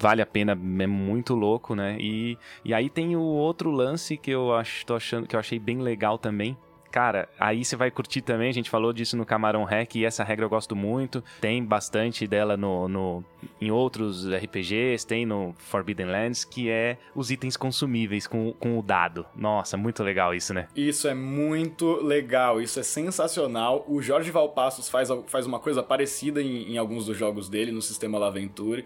[0.00, 1.96] vale a pena, é muito louco, né?
[2.00, 5.58] E, e aí tem o outro lance que eu acho, tô achando que eu achei
[5.58, 6.56] bem legal também,
[6.90, 10.24] Cara, aí você vai curtir também, a gente falou disso no Camarão Hack e essa
[10.24, 11.22] regra eu gosto muito.
[11.40, 13.24] Tem bastante dela no, no,
[13.60, 18.82] em outros RPGs, tem no Forbidden Lands, que é os itens consumíveis com, com o
[18.82, 19.24] dado.
[19.36, 20.66] Nossa, muito legal isso, né?
[20.74, 23.84] Isso é muito legal, isso é sensacional.
[23.88, 27.82] O Jorge Valpassos faz, faz uma coisa parecida em, em alguns dos jogos dele, no
[27.82, 28.84] sistema Laventure.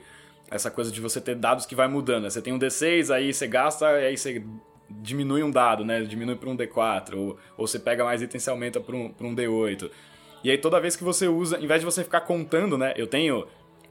[0.50, 2.24] Essa coisa de você ter dados que vai mudando.
[2.24, 2.30] Né?
[2.30, 4.44] Você tem um D6, aí você gasta, aí você
[4.88, 6.02] diminui um dado, né?
[6.02, 9.34] Diminui para um D4, ou, ou você pega mais itens e aumenta para um, um
[9.34, 9.90] D8.
[10.42, 12.92] E aí toda vez que você usa, em vez de você ficar contando, né?
[12.96, 13.46] Eu tenho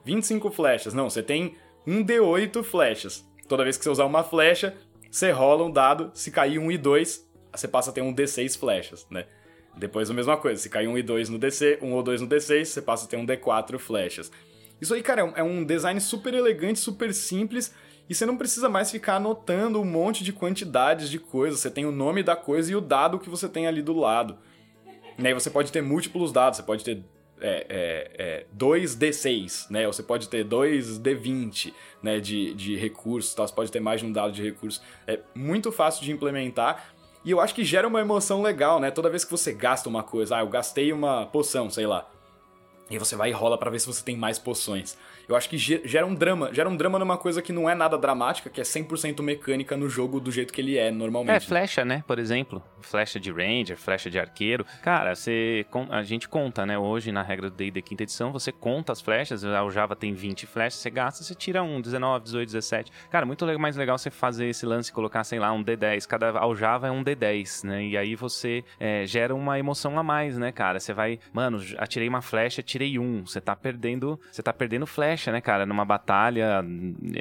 [0.06, 0.94] 25 flechas.
[0.94, 3.26] Não, você tem um D8 flechas.
[3.48, 4.76] Toda vez que você usar uma flecha,
[5.10, 6.12] você rola um dado.
[6.14, 9.26] Se cair um e 2, você passa a ter um D6 flechas, né?
[9.76, 10.62] Depois a mesma coisa.
[10.62, 13.08] Se cair um e 2 no DC, um ou dois no D6, você passa a
[13.08, 14.32] ter um D4 flechas.
[14.80, 17.74] Isso aí, cara, é um é design super elegante, super simples
[18.10, 21.60] e você não precisa mais ficar anotando um monte de quantidades de coisas.
[21.60, 24.38] Você tem o nome da coisa e o dado que você tem ali do lado.
[25.18, 26.58] E aí você pode ter múltiplos dados.
[26.58, 27.04] Você pode ter
[27.39, 29.88] é, é, é, 2D6, né?
[29.88, 32.20] Ou você pode ter 2D20 né?
[32.20, 33.34] de, de recursos.
[33.34, 33.48] Tá?
[33.48, 34.82] Você pode ter mais de um dado de recursos.
[35.08, 36.94] É muito fácil de implementar.
[37.24, 38.92] E eu acho que gera uma emoção legal, né?
[38.92, 42.10] Toda vez que você gasta uma coisa, ah, eu gastei uma poção, sei lá.
[42.89, 44.98] E você vai e rola para ver se você tem mais poções.
[45.28, 46.54] Eu acho que gera um drama.
[46.54, 49.88] Gera um drama numa coisa que não é nada dramática, que é 100% mecânica no
[49.90, 51.36] jogo do jeito que ele é normalmente.
[51.36, 52.04] É, flecha, né?
[52.06, 52.62] Por exemplo.
[52.82, 54.66] Flecha de ranger, flecha de arqueiro.
[54.82, 56.78] Cara, você, a gente conta, né?
[56.78, 59.44] Hoje, na regra do D&D quinta edição, você conta as flechas.
[59.44, 62.92] O Java tem 20 flechas, você gasta, você tira um, 19, 18, 17.
[63.10, 66.06] Cara, muito mais legal você fazer esse lance, colocar, sei lá, um D10.
[66.06, 67.86] Cada aljava é um D10, né?
[67.86, 70.80] E aí você é, gera uma emoção a mais, né, cara?
[70.80, 73.26] Você vai, mano, atirei uma flecha, tirei um.
[73.26, 75.65] Você tá perdendo, você tá perdendo flecha flecha, né, cara?
[75.65, 76.63] Numa batalha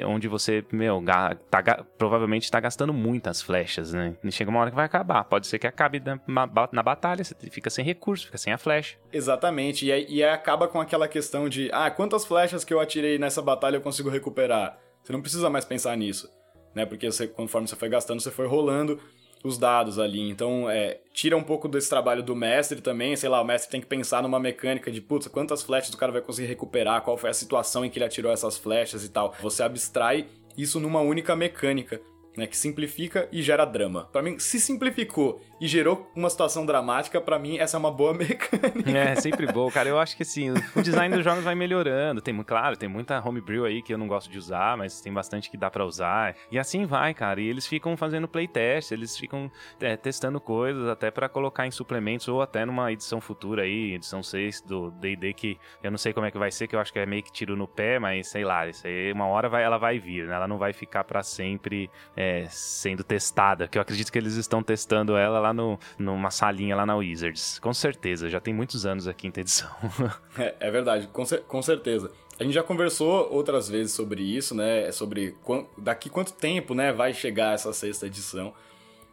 [0.05, 1.03] onde você, meu,
[1.49, 4.15] tá, provavelmente tá gastando muitas flechas, né?
[4.23, 5.23] E chega uma hora que vai acabar.
[5.23, 8.97] Pode ser que acabe na, na batalha, você fica sem recurso, fica sem a flecha.
[9.11, 9.85] Exatamente.
[9.85, 13.17] E aí, e aí acaba com aquela questão de, ah, quantas flechas que eu atirei
[13.17, 14.77] nessa batalha eu consigo recuperar?
[15.03, 16.29] Você não precisa mais pensar nisso,
[16.73, 16.85] né?
[16.85, 18.99] Porque você, conforme você foi gastando, você foi rolando
[19.43, 20.29] os dados ali.
[20.29, 23.15] Então, é, tira um pouco desse trabalho do mestre também.
[23.15, 26.11] Sei lá, o mestre tem que pensar numa mecânica de, putz, quantas flechas o cara
[26.11, 29.35] vai conseguir recuperar, qual foi a situação em que ele atirou essas flechas e tal.
[29.41, 30.25] Você abstrai
[30.57, 31.99] isso numa única mecânica.
[32.35, 34.05] né, que simplifica e gera drama.
[34.11, 38.11] Para mim, se simplificou e gerou uma situação dramática, para mim essa é uma boa
[38.13, 38.91] mecânica.
[38.91, 39.87] É, sempre bom, cara.
[39.87, 42.21] Eu acho que assim, o design dos jogos vai melhorando.
[42.21, 45.49] Tem, claro, tem muita homebrew aí que eu não gosto de usar, mas tem bastante
[45.49, 46.35] que dá para usar.
[46.51, 47.39] E assim vai, cara.
[47.39, 49.49] E eles ficam fazendo playtest, eles ficam
[49.79, 54.21] é, testando coisas até para colocar em suplementos ou até numa edição futura aí, edição
[54.21, 56.91] 6 do D&D que eu não sei como é que vai ser, que eu acho
[56.91, 59.63] que é meio que tiro no pé, mas sei lá, isso aí uma hora vai,
[59.63, 60.35] ela vai vir, né?
[60.35, 64.61] Ela não vai ficar para sempre é, sendo testada, que eu acredito que eles estão
[64.61, 67.59] testando ela lá no, numa salinha lá na Wizards.
[67.59, 69.69] Com certeza, já tem muitos anos a quinta edição.
[70.37, 72.11] é, é verdade, com, com certeza.
[72.39, 74.91] A gente já conversou outras vezes sobre isso, né?
[74.91, 75.35] Sobre
[75.77, 78.53] daqui quanto tempo, né, vai chegar essa sexta edição.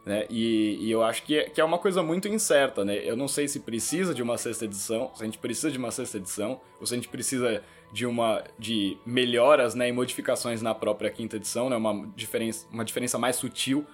[0.04, 0.26] Né?
[0.30, 2.96] E, e, eu acho que é, que é uma coisa muito incerta, né?
[3.04, 5.90] Eu não sei se precisa de uma sexta edição, se a gente precisa de uma
[5.90, 10.74] sexta edição, ou se a gente precisa de uma de melhoras, né, e modificações na
[10.74, 11.76] própria quinta edição, né?
[11.76, 13.86] Uma diferença, uma diferença mais sutil.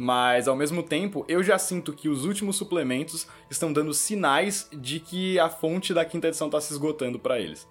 [0.00, 4.98] Mas ao mesmo tempo, eu já sinto que os últimos suplementos estão dando sinais de
[4.98, 7.68] que a fonte da quinta edição está se esgotando para eles.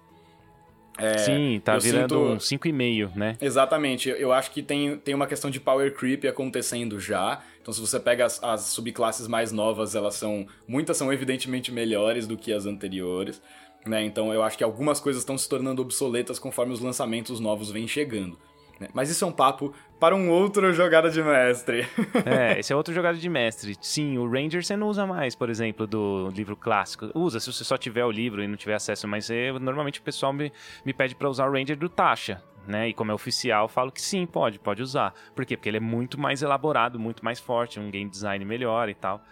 [0.96, 2.66] É, Sim, tá virando sinto...
[2.66, 3.36] um 5,5, né?
[3.40, 4.08] Exatamente.
[4.10, 7.42] Eu acho que tem, tem uma questão de power creep acontecendo já.
[7.60, 10.46] Então, se você pega as, as subclasses mais novas, elas são.
[10.68, 13.42] Muitas são evidentemente melhores do que as anteriores.
[13.84, 14.04] Né?
[14.04, 17.88] Então, eu acho que algumas coisas estão se tornando obsoletas conforme os lançamentos novos vêm
[17.88, 18.38] chegando.
[18.80, 18.88] Né?
[18.94, 21.86] Mas isso é um papo para um outro jogada de mestre.
[22.24, 23.76] é, esse é outro jogada de mestre.
[23.80, 27.10] Sim, o Ranger você não usa mais, por exemplo, do livro clássico.
[27.14, 30.02] Usa se você só tiver o livro e não tiver acesso, mas eu, normalmente o
[30.02, 30.50] pessoal me,
[30.84, 32.42] me pede para usar o Ranger do Tasha.
[32.66, 32.88] Né?
[32.88, 35.14] E como é oficial, eu falo que sim, pode, pode usar.
[35.34, 35.56] Por quê?
[35.56, 39.22] Porque ele é muito mais elaborado, muito mais forte, um game design melhor e tal.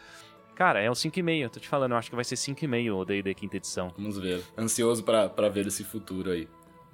[0.54, 3.32] Cara, é um 5,5, tô te falando, eu acho que vai ser 5,5 o D&D
[3.34, 3.92] quinta edição.
[3.96, 4.42] Vamos ver.
[4.58, 6.48] Ansioso para ver esse futuro aí.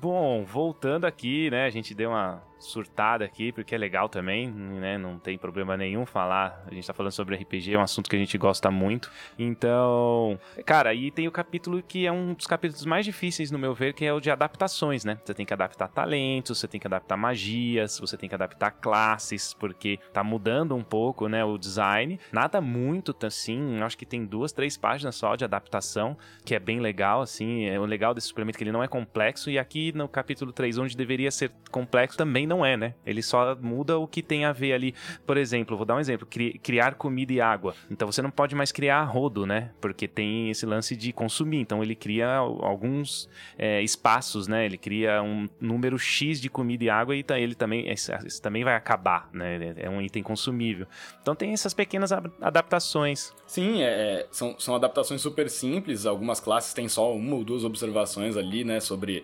[0.04, 1.64] Bom, voltando aqui, né?
[1.64, 4.98] A gente deu uma surtada aqui, porque é legal também, né?
[4.98, 6.64] Não tem problema nenhum falar.
[6.66, 9.10] A gente tá falando sobre RPG, é um assunto que a gente gosta muito.
[9.38, 13.74] Então, cara, aí tem o capítulo que é um dos capítulos mais difíceis, no meu
[13.74, 15.18] ver, que é o de adaptações, né?
[15.24, 19.54] Você tem que adaptar talentos, você tem que adaptar magias, você tem que adaptar classes,
[19.54, 21.44] porque tá mudando um pouco, né?
[21.44, 22.18] O design.
[22.32, 26.80] Nada muito assim, acho que tem duas, três páginas só de adaptação, que é bem
[26.80, 27.66] legal, assim.
[27.66, 30.78] É o legal desse suplemento que ele não é complexo, e aqui no capítulo 3,
[30.78, 32.94] onde deveria ser complexo, também não é, né?
[33.06, 34.94] Ele só muda o que tem a ver ali.
[35.26, 37.74] Por exemplo, vou dar um exemplo: cri criar comida e água.
[37.90, 39.70] Então você não pode mais criar rodo, né?
[39.80, 41.60] Porque tem esse lance de consumir.
[41.60, 44.66] Então ele cria alguns é, espaços, né?
[44.66, 48.12] Ele cria um número X de comida e água e ele também, esse,
[48.42, 49.74] também vai acabar, né?
[49.76, 50.86] É um item consumível.
[51.22, 53.32] Então tem essas pequenas adaptações.
[53.46, 56.04] Sim, é, é, são, são adaptações super simples.
[56.04, 58.80] Algumas classes têm só uma ou duas observações ali, né?
[58.80, 59.22] Sobre é,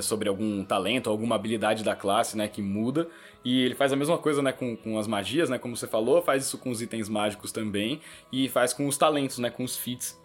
[0.00, 3.08] sobre algum talento, alguma habilidade da classe, né, que muda.
[3.44, 6.22] E ele faz a mesma coisa, né, com, com as magias, né, como você falou,
[6.22, 8.00] faz isso com os itens mágicos também
[8.32, 10.18] e faz com os talentos, né, com os feats.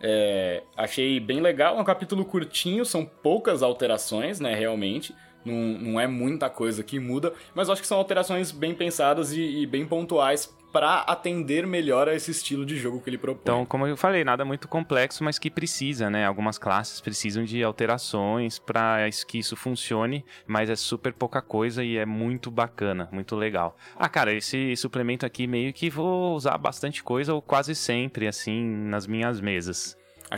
[0.00, 5.14] É, achei bem legal, é um capítulo curtinho, são poucas alterações, né, realmente.
[5.46, 9.40] Não, não é muita coisa que muda, mas acho que são alterações bem pensadas e,
[9.40, 13.40] e bem pontuais para atender melhor a esse estilo de jogo que ele propõe.
[13.44, 16.26] Então, como eu falei, nada muito complexo, mas que precisa, né?
[16.26, 21.96] Algumas classes precisam de alterações para que isso funcione, mas é super pouca coisa e
[21.96, 23.74] é muito bacana, muito legal.
[23.96, 28.62] Ah, cara, esse suplemento aqui meio que vou usar bastante coisa ou quase sempre assim
[28.62, 29.96] nas minhas mesas.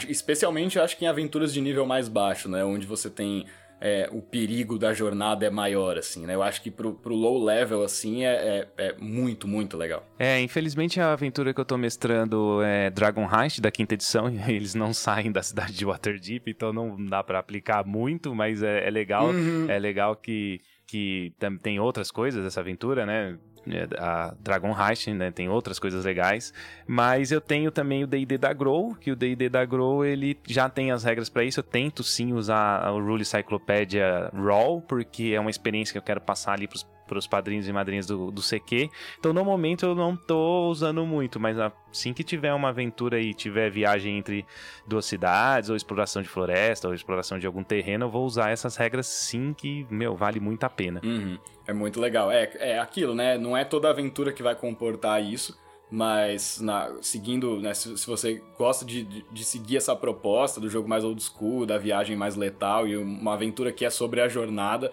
[0.09, 3.47] Especialmente acho que em aventuras de nível mais baixo, né, onde você tem
[3.81, 6.35] é, o perigo da jornada é maior, assim, né?
[6.35, 10.07] Eu acho que pro, pro low level, assim, é, é, é, muito, muito legal.
[10.19, 14.53] É, infelizmente a aventura que eu tô mestrando é Dragon Heist, da quinta edição, e
[14.53, 18.87] eles não saem da cidade de Waterdeep, então não dá para aplicar muito, mas é,
[18.87, 19.67] é legal, uhum.
[19.69, 23.39] é legal que que tem outras coisas essa aventura, né?
[23.71, 25.31] É, a Dragon Heist, né?
[25.31, 26.53] Tem outras coisas legais.
[26.87, 30.69] Mas eu tenho também o D&D da Grow, que o D&D da Grow, ele já
[30.69, 31.61] tem as regras para isso.
[31.61, 36.21] Eu tento sim usar o Rule Cyclopedia Raw, porque é uma experiência que eu quero
[36.21, 38.89] passar ali pros para os padrinhos e madrinhas do, do CQ.
[39.19, 43.35] Então, no momento, eu não tô usando muito, mas assim que tiver uma aventura e
[43.35, 44.47] tiver viagem entre
[44.87, 48.77] duas cidades, ou exploração de floresta, ou exploração de algum terreno, eu vou usar essas
[48.77, 51.01] regras sim que, meu, vale muito a pena.
[51.03, 51.39] Uhum.
[51.67, 52.31] É muito legal.
[52.31, 53.37] É, é aquilo, né?
[53.37, 55.59] Não é toda aventura que vai comportar isso.
[55.91, 60.69] Mas na, seguindo, né, se, se, você gosta de, de, de, seguir essa proposta do
[60.69, 64.29] jogo mais old school, da viagem mais letal e uma aventura que é sobre a
[64.29, 64.93] jornada,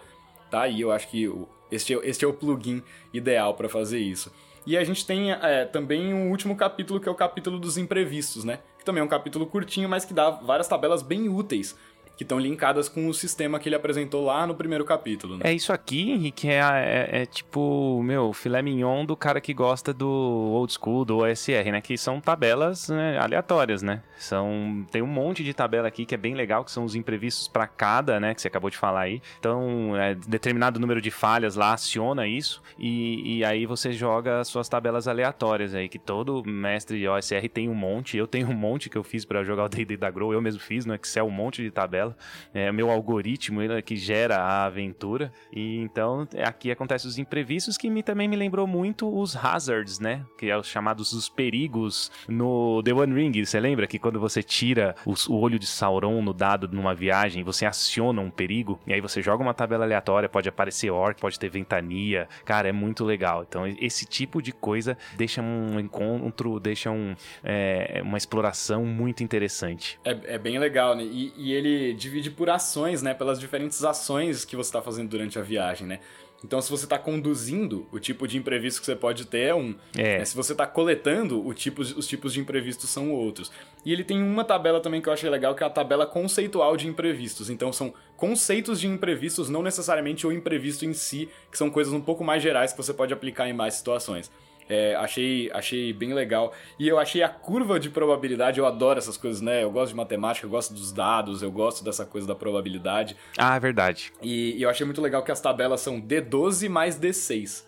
[0.50, 0.80] tá aí.
[0.80, 4.32] Eu acho que o, este, é, este é o plugin ideal para fazer isso.
[4.66, 8.42] E a gente tem é, também um último capítulo, que é o capítulo dos imprevistos,
[8.42, 8.58] né?
[8.78, 11.76] Que também é um capítulo curtinho, mas que dá várias tabelas bem úteis
[12.16, 15.36] que estão linkadas com o sistema que ele apresentou lá no primeiro capítulo.
[15.36, 15.42] Né?
[15.44, 19.92] É isso aqui, Henrique, é, é, é, tipo, meu, filé mignon do cara que gosta
[19.92, 21.80] do old school, do OSR, né?
[21.82, 24.02] Que são tabelas né, aleatórias, né?
[24.18, 27.48] São, tem um monte de tabela aqui que é bem legal, que são os imprevistos
[27.48, 28.34] para cada, né?
[28.34, 29.20] Que você acabou de falar aí.
[29.38, 34.68] Então, é, determinado número de falhas lá aciona isso e, e aí você joga suas
[34.68, 38.16] tabelas aleatórias aí, que todo mestre de OSR tem um monte.
[38.16, 40.60] Eu tenho um monte que eu fiz para jogar o D&D da Grow, eu mesmo
[40.60, 42.16] fiz no Excel um monte de tabela dela.
[42.54, 45.32] É meu algoritmo ele, que gera a aventura.
[45.52, 50.24] E então aqui acontecem os imprevistos que me, também me lembrou muito os hazards, né?
[50.38, 53.44] Que é os chamados os perigos no The One Ring.
[53.44, 57.42] Você lembra que quando você tira os, o olho de Sauron no dado numa viagem,
[57.42, 61.38] você aciona um perigo e aí você joga uma tabela aleatória, pode aparecer orc, pode
[61.38, 62.28] ter ventania.
[62.44, 63.44] Cara, é muito legal.
[63.48, 69.98] Então esse tipo de coisa deixa um encontro, deixa um, é, uma exploração muito interessante.
[70.04, 71.02] É, é bem legal, né?
[71.04, 73.14] E, e ele divide por ações, né?
[73.14, 76.00] Pelas diferentes ações que você está fazendo durante a viagem, né?
[76.44, 79.74] Então, se você está conduzindo, o tipo de imprevisto que você pode ter é um.
[79.96, 80.18] É.
[80.18, 80.24] Né?
[80.24, 83.50] Se você está coletando, o tipo, os tipos de imprevistos são outros.
[83.84, 86.76] E ele tem uma tabela também que eu achei legal, que é a tabela conceitual
[86.76, 87.48] de imprevistos.
[87.48, 92.00] Então, são conceitos de imprevistos, não necessariamente o imprevisto em si, que são coisas um
[92.00, 94.30] pouco mais gerais que você pode aplicar em mais situações.
[94.68, 96.52] É, achei, achei bem legal.
[96.78, 99.62] E eu achei a curva de probabilidade, eu adoro essas coisas, né?
[99.62, 103.16] Eu gosto de matemática, eu gosto dos dados, eu gosto dessa coisa da probabilidade.
[103.38, 104.12] Ah, é verdade.
[104.22, 107.64] E, e eu achei muito legal que as tabelas são D12 mais D6.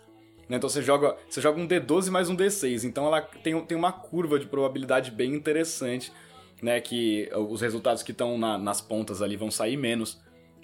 [0.49, 0.57] Né?
[0.57, 2.83] Então você joga, você joga um D12 mais um D6.
[2.83, 6.11] Então ela tem, tem uma curva de probabilidade bem interessante,
[6.61, 6.81] né?
[6.81, 10.19] Que os resultados que estão na, nas pontas ali vão sair menos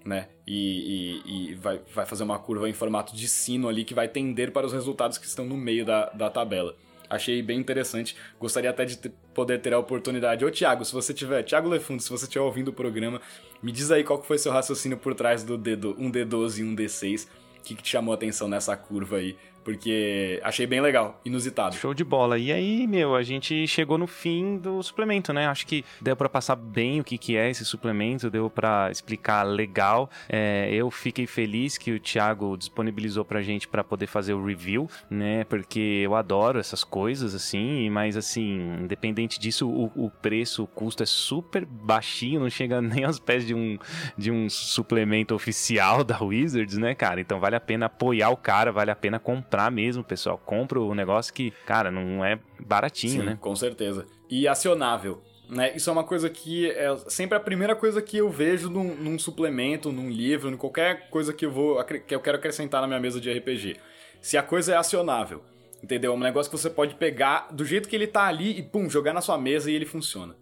[0.06, 0.28] né?
[0.46, 4.08] E, e, e, vai, vai fazer uma curva em formato de sino ali que vai
[4.08, 6.76] tender para os resultados que estão no meio da, da tabela.
[7.10, 8.16] Achei bem interessante.
[8.40, 10.46] Gostaria até de ter, poder ter a oportunidade.
[10.46, 11.44] Ô, Thiago, se você tiver.
[11.44, 13.22] Thiago Lefundo, se você estiver ouvindo o programa,
[13.62, 16.64] me diz aí qual que foi seu raciocínio por trás do dedo, um D12 e
[16.64, 17.28] um D6.
[17.60, 19.36] O que, que te chamou a atenção nessa curva aí?
[19.66, 21.76] Porque achei bem legal, inusitado.
[21.76, 22.38] Show de bola.
[22.38, 25.48] E aí, meu, a gente chegou no fim do suplemento, né?
[25.48, 29.42] Acho que deu para passar bem o que, que é esse suplemento, deu para explicar
[29.42, 30.08] legal.
[30.30, 34.88] É, eu fiquei feliz que o Thiago disponibilizou pra gente para poder fazer o review,
[35.10, 35.44] né?
[35.46, 41.02] Porque eu adoro essas coisas, assim, mas assim, independente disso, o, o preço, o custo
[41.02, 43.80] é super baixinho, não chega nem aos pés de um,
[44.16, 47.20] de um suplemento oficial da Wizards, né, cara?
[47.20, 50.38] Então vale a pena apoiar o cara, vale a pena comprar comprar mesmo, pessoal.
[50.38, 53.38] Compra o negócio que, cara, não é baratinho, Sim, né?
[53.40, 54.06] Com certeza.
[54.30, 55.22] E acionável.
[55.50, 55.74] Né?
[55.76, 59.18] Isso é uma coisa que é sempre a primeira coisa que eu vejo num, num
[59.18, 63.00] suplemento, num livro, em qualquer coisa que eu vou que eu quero acrescentar na minha
[63.00, 63.78] mesa de RPG.
[64.20, 65.44] Se a coisa é acionável,
[65.84, 66.14] entendeu?
[66.14, 68.90] É um negócio que você pode pegar do jeito que ele tá ali e pum,
[68.90, 70.36] jogar na sua mesa e ele funciona.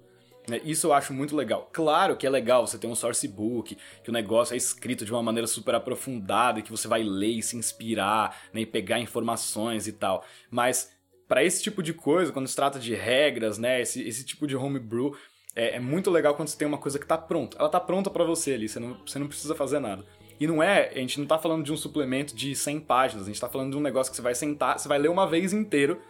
[0.47, 0.59] Né?
[0.63, 1.69] Isso eu acho muito legal.
[1.71, 5.11] Claro que é legal você ter um source book, que o negócio é escrito de
[5.11, 8.99] uma maneira super aprofundada e que você vai ler e se inspirar, né, e pegar
[8.99, 10.23] informações e tal.
[10.49, 10.91] Mas
[11.27, 14.55] para esse tipo de coisa, quando se trata de regras, né, esse, esse tipo de
[14.55, 15.15] homebrew,
[15.55, 17.57] é, é muito legal quando você tem uma coisa que tá pronta.
[17.57, 20.03] Ela tá pronta para você ali, você não, você não precisa fazer nada.
[20.39, 23.27] E não é, a gente não tá falando de um suplemento de 100 páginas, a
[23.27, 25.53] gente tá falando de um negócio que você vai sentar, você vai ler uma vez
[25.53, 26.01] inteiro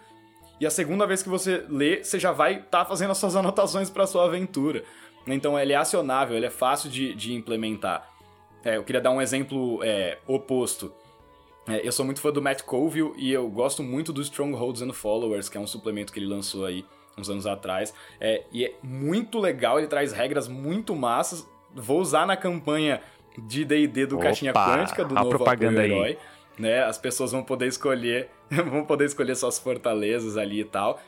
[0.60, 3.36] e a segunda vez que você lê, você já vai estar tá fazendo as suas
[3.38, 4.84] anotações para sua aventura.
[5.26, 8.10] Então ele é acionável, ele é fácil de, de implementar.
[8.64, 10.94] É, eu queria dar um exemplo é, oposto.
[11.68, 14.92] É, eu sou muito fã do Matt Colville e eu gosto muito do Strongholds and
[14.94, 16.86] Followers, que é um suplemento que ele lançou aí
[17.18, 17.94] uns anos atrás.
[18.20, 21.48] É, e é muito legal, ele traz regras muito massas.
[21.74, 23.02] Vou usar na campanha
[23.38, 26.10] de D&D do Opa, Caixinha Quântica, do novo propaganda herói.
[26.10, 26.18] Aí
[26.58, 26.84] né?
[26.84, 31.00] As pessoas vão poder escolher, vão poder escolher suas fortalezas ali e tal.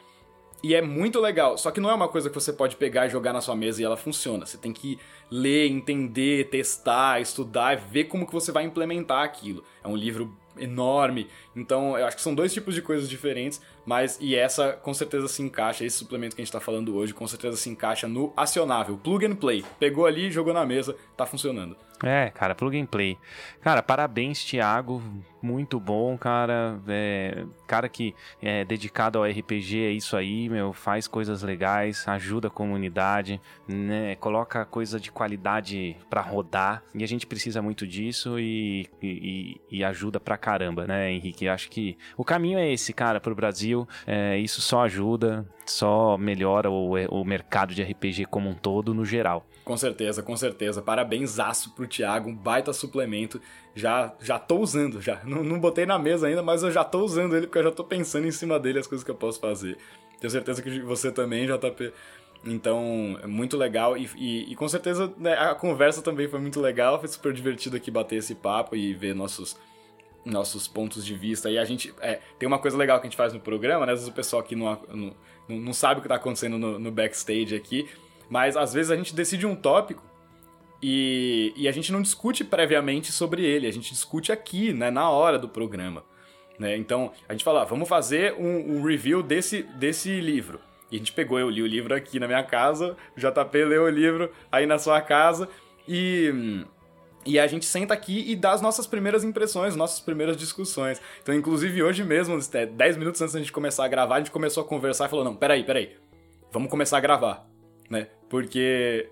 [0.63, 3.09] E é muito legal, só que não é uma coisa que você pode pegar e
[3.09, 4.47] jogar na sua mesa e ela funciona.
[4.47, 4.97] Você tem que
[5.29, 9.63] ler, entender, testar, estudar, ver como que você vai implementar aquilo.
[9.83, 14.17] É um livro enorme, então eu acho que são dois tipos de coisas diferentes, mas
[14.21, 17.27] e essa com certeza se encaixa, esse suplemento que a gente tá falando hoje, com
[17.27, 19.63] certeza se encaixa no acionável, plug and play.
[19.77, 21.75] Pegou ali, jogou na mesa, tá funcionando.
[22.03, 23.17] É, cara, plug and play.
[23.61, 25.01] Cara, parabéns, Thiago.
[25.41, 26.79] Muito bom, cara.
[26.87, 30.73] É, cara que é dedicado ao RPG, é isso aí, meu.
[30.73, 34.15] Faz coisas legais, ajuda a comunidade, né?
[34.15, 36.83] Coloca coisa de qualidade para rodar.
[36.93, 41.47] E a gente precisa muito disso e, e, e, ajuda pra caramba, né, Henrique?
[41.47, 43.87] Acho que o caminho é esse, cara, pro Brasil.
[44.07, 49.05] É, isso só ajuda, só melhora o, o mercado de RPG como um todo, no
[49.05, 49.45] geral.
[49.63, 50.81] Com certeza, com certeza.
[50.81, 53.41] Parabéns aço pro Thiago, um baita suplemento.
[53.73, 55.21] Já já tô usando, já.
[55.23, 57.71] Não, não botei na mesa ainda, mas eu já tô usando ele porque eu já
[57.71, 59.77] tô pensando em cima dele as coisas que eu posso fazer.
[60.19, 61.91] Tenho certeza que você também, JP.
[62.45, 66.61] Então, é muito legal e, e, e com certeza né, a conversa também foi muito
[66.61, 66.99] legal.
[66.99, 69.57] Foi super divertido aqui bater esse papo e ver nossos,
[70.23, 71.49] nossos pontos de vista.
[71.49, 71.91] E a gente.
[71.99, 73.93] É, tem uma coisa legal que a gente faz no programa, né?
[73.93, 75.15] Às vezes o pessoal aqui não, não,
[75.47, 77.87] não sabe o que está acontecendo no, no backstage aqui,
[78.29, 80.03] mas às vezes a gente decide um tópico
[80.81, 85.09] e, e, a gente não discute previamente sobre ele, a gente discute aqui, né, na
[85.09, 86.03] hora do programa.
[86.59, 86.77] Né?
[86.77, 90.59] Então, a gente fala, ah, vamos fazer um, um, review desse, desse livro.
[90.91, 93.83] E a gente pegou, eu li o livro aqui na minha casa, o JP leu
[93.83, 95.49] o livro aí na sua casa,
[95.87, 96.63] e,
[97.25, 101.01] e a gente senta aqui e dá as nossas primeiras impressões, nossas primeiras discussões.
[101.21, 104.63] Então, inclusive, hoje mesmo, 10 minutos antes da gente começar a gravar, a gente começou
[104.63, 105.95] a conversar e falou, não, peraí, peraí,
[106.51, 107.47] vamos começar a gravar,
[107.89, 108.07] né?
[108.29, 109.09] Porque...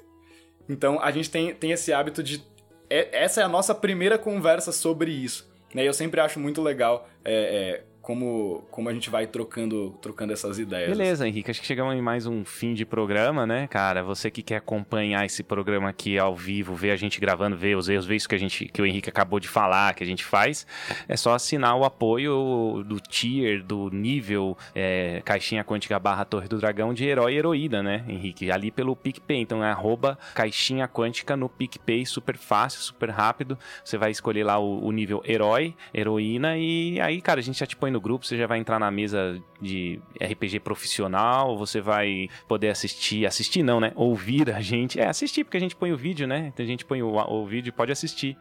[0.70, 2.41] Então, a gente tem, tem esse hábito de...
[2.89, 5.51] É, essa é a nossa primeira conversa sobre isso.
[5.74, 5.88] Né?
[5.88, 10.60] Eu sempre acho muito legal é, é, como, como a gente vai trocando, trocando essas
[10.60, 10.89] ideias.
[10.89, 11.49] Beleza, Henrique.
[11.49, 14.04] Acho que chegamos em mais um fim de programa, né, cara?
[14.04, 17.88] Você que quer acompanhar esse programa aqui ao vivo, ver a gente gravando, ver os
[17.88, 20.26] erros, ver isso que, a gente, que o Henrique acabou de falar, que a gente
[20.26, 20.68] faz,
[21.08, 26.58] é só assinar o apoio do tier, do nível é, Caixinha Quântica barra Torre do
[26.58, 28.51] Dragão de herói e heroína, né, Henrique?
[28.51, 29.39] Ali pelo PicPay.
[29.39, 33.58] Então é arroba Caixinha Quântica no PicPay, super fácil, super rápido.
[33.82, 37.66] Você vai escolher lá o, o nível herói, heroína e aí, cara, a gente já
[37.66, 42.28] te põe no grupo, você já vai entrar na mesa de RPG profissional, você vai
[42.48, 43.94] poder assistir, assistir não, né?
[43.96, 45.00] Ouvir a gente.
[45.00, 46.52] É, assistir, porque a gente põe o vídeo, né?
[46.54, 48.38] Então a gente põe o, o vídeo e pode assistir.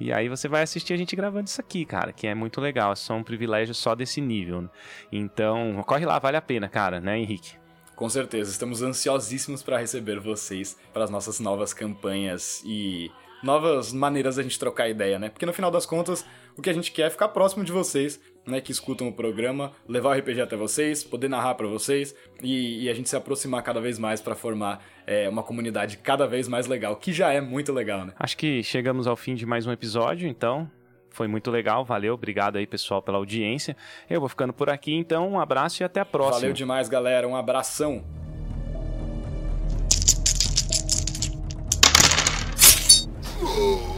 [0.00, 2.92] E aí você vai assistir a gente gravando isso aqui, cara, que é muito legal.
[2.92, 4.62] É só um privilégio só desse nível.
[4.62, 4.68] Né?
[5.10, 7.56] Então, corre lá, vale a pena, cara, né, Henrique?
[7.96, 13.10] Com certeza, estamos ansiosíssimos para receber vocês para as nossas novas campanhas e
[13.42, 15.28] novas maneiras da gente trocar ideia, né?
[15.28, 16.24] Porque no final das contas,
[16.56, 19.72] o que a gente quer é ficar próximo de vocês, né, que escutam o programa,
[19.88, 23.62] levar o RPG até vocês, poder narrar para vocês e, e, a gente se aproximar
[23.62, 27.40] cada vez mais para formar é, uma comunidade cada vez mais legal, que já é
[27.40, 28.12] muito legal, né?
[28.18, 30.70] Acho que chegamos ao fim de mais um episódio, então
[31.10, 33.76] foi muito legal, valeu, obrigado aí pessoal pela audiência.
[34.08, 36.40] Eu vou ficando por aqui, então um abraço e até a próxima.
[36.40, 38.04] Valeu demais, galera, um abração.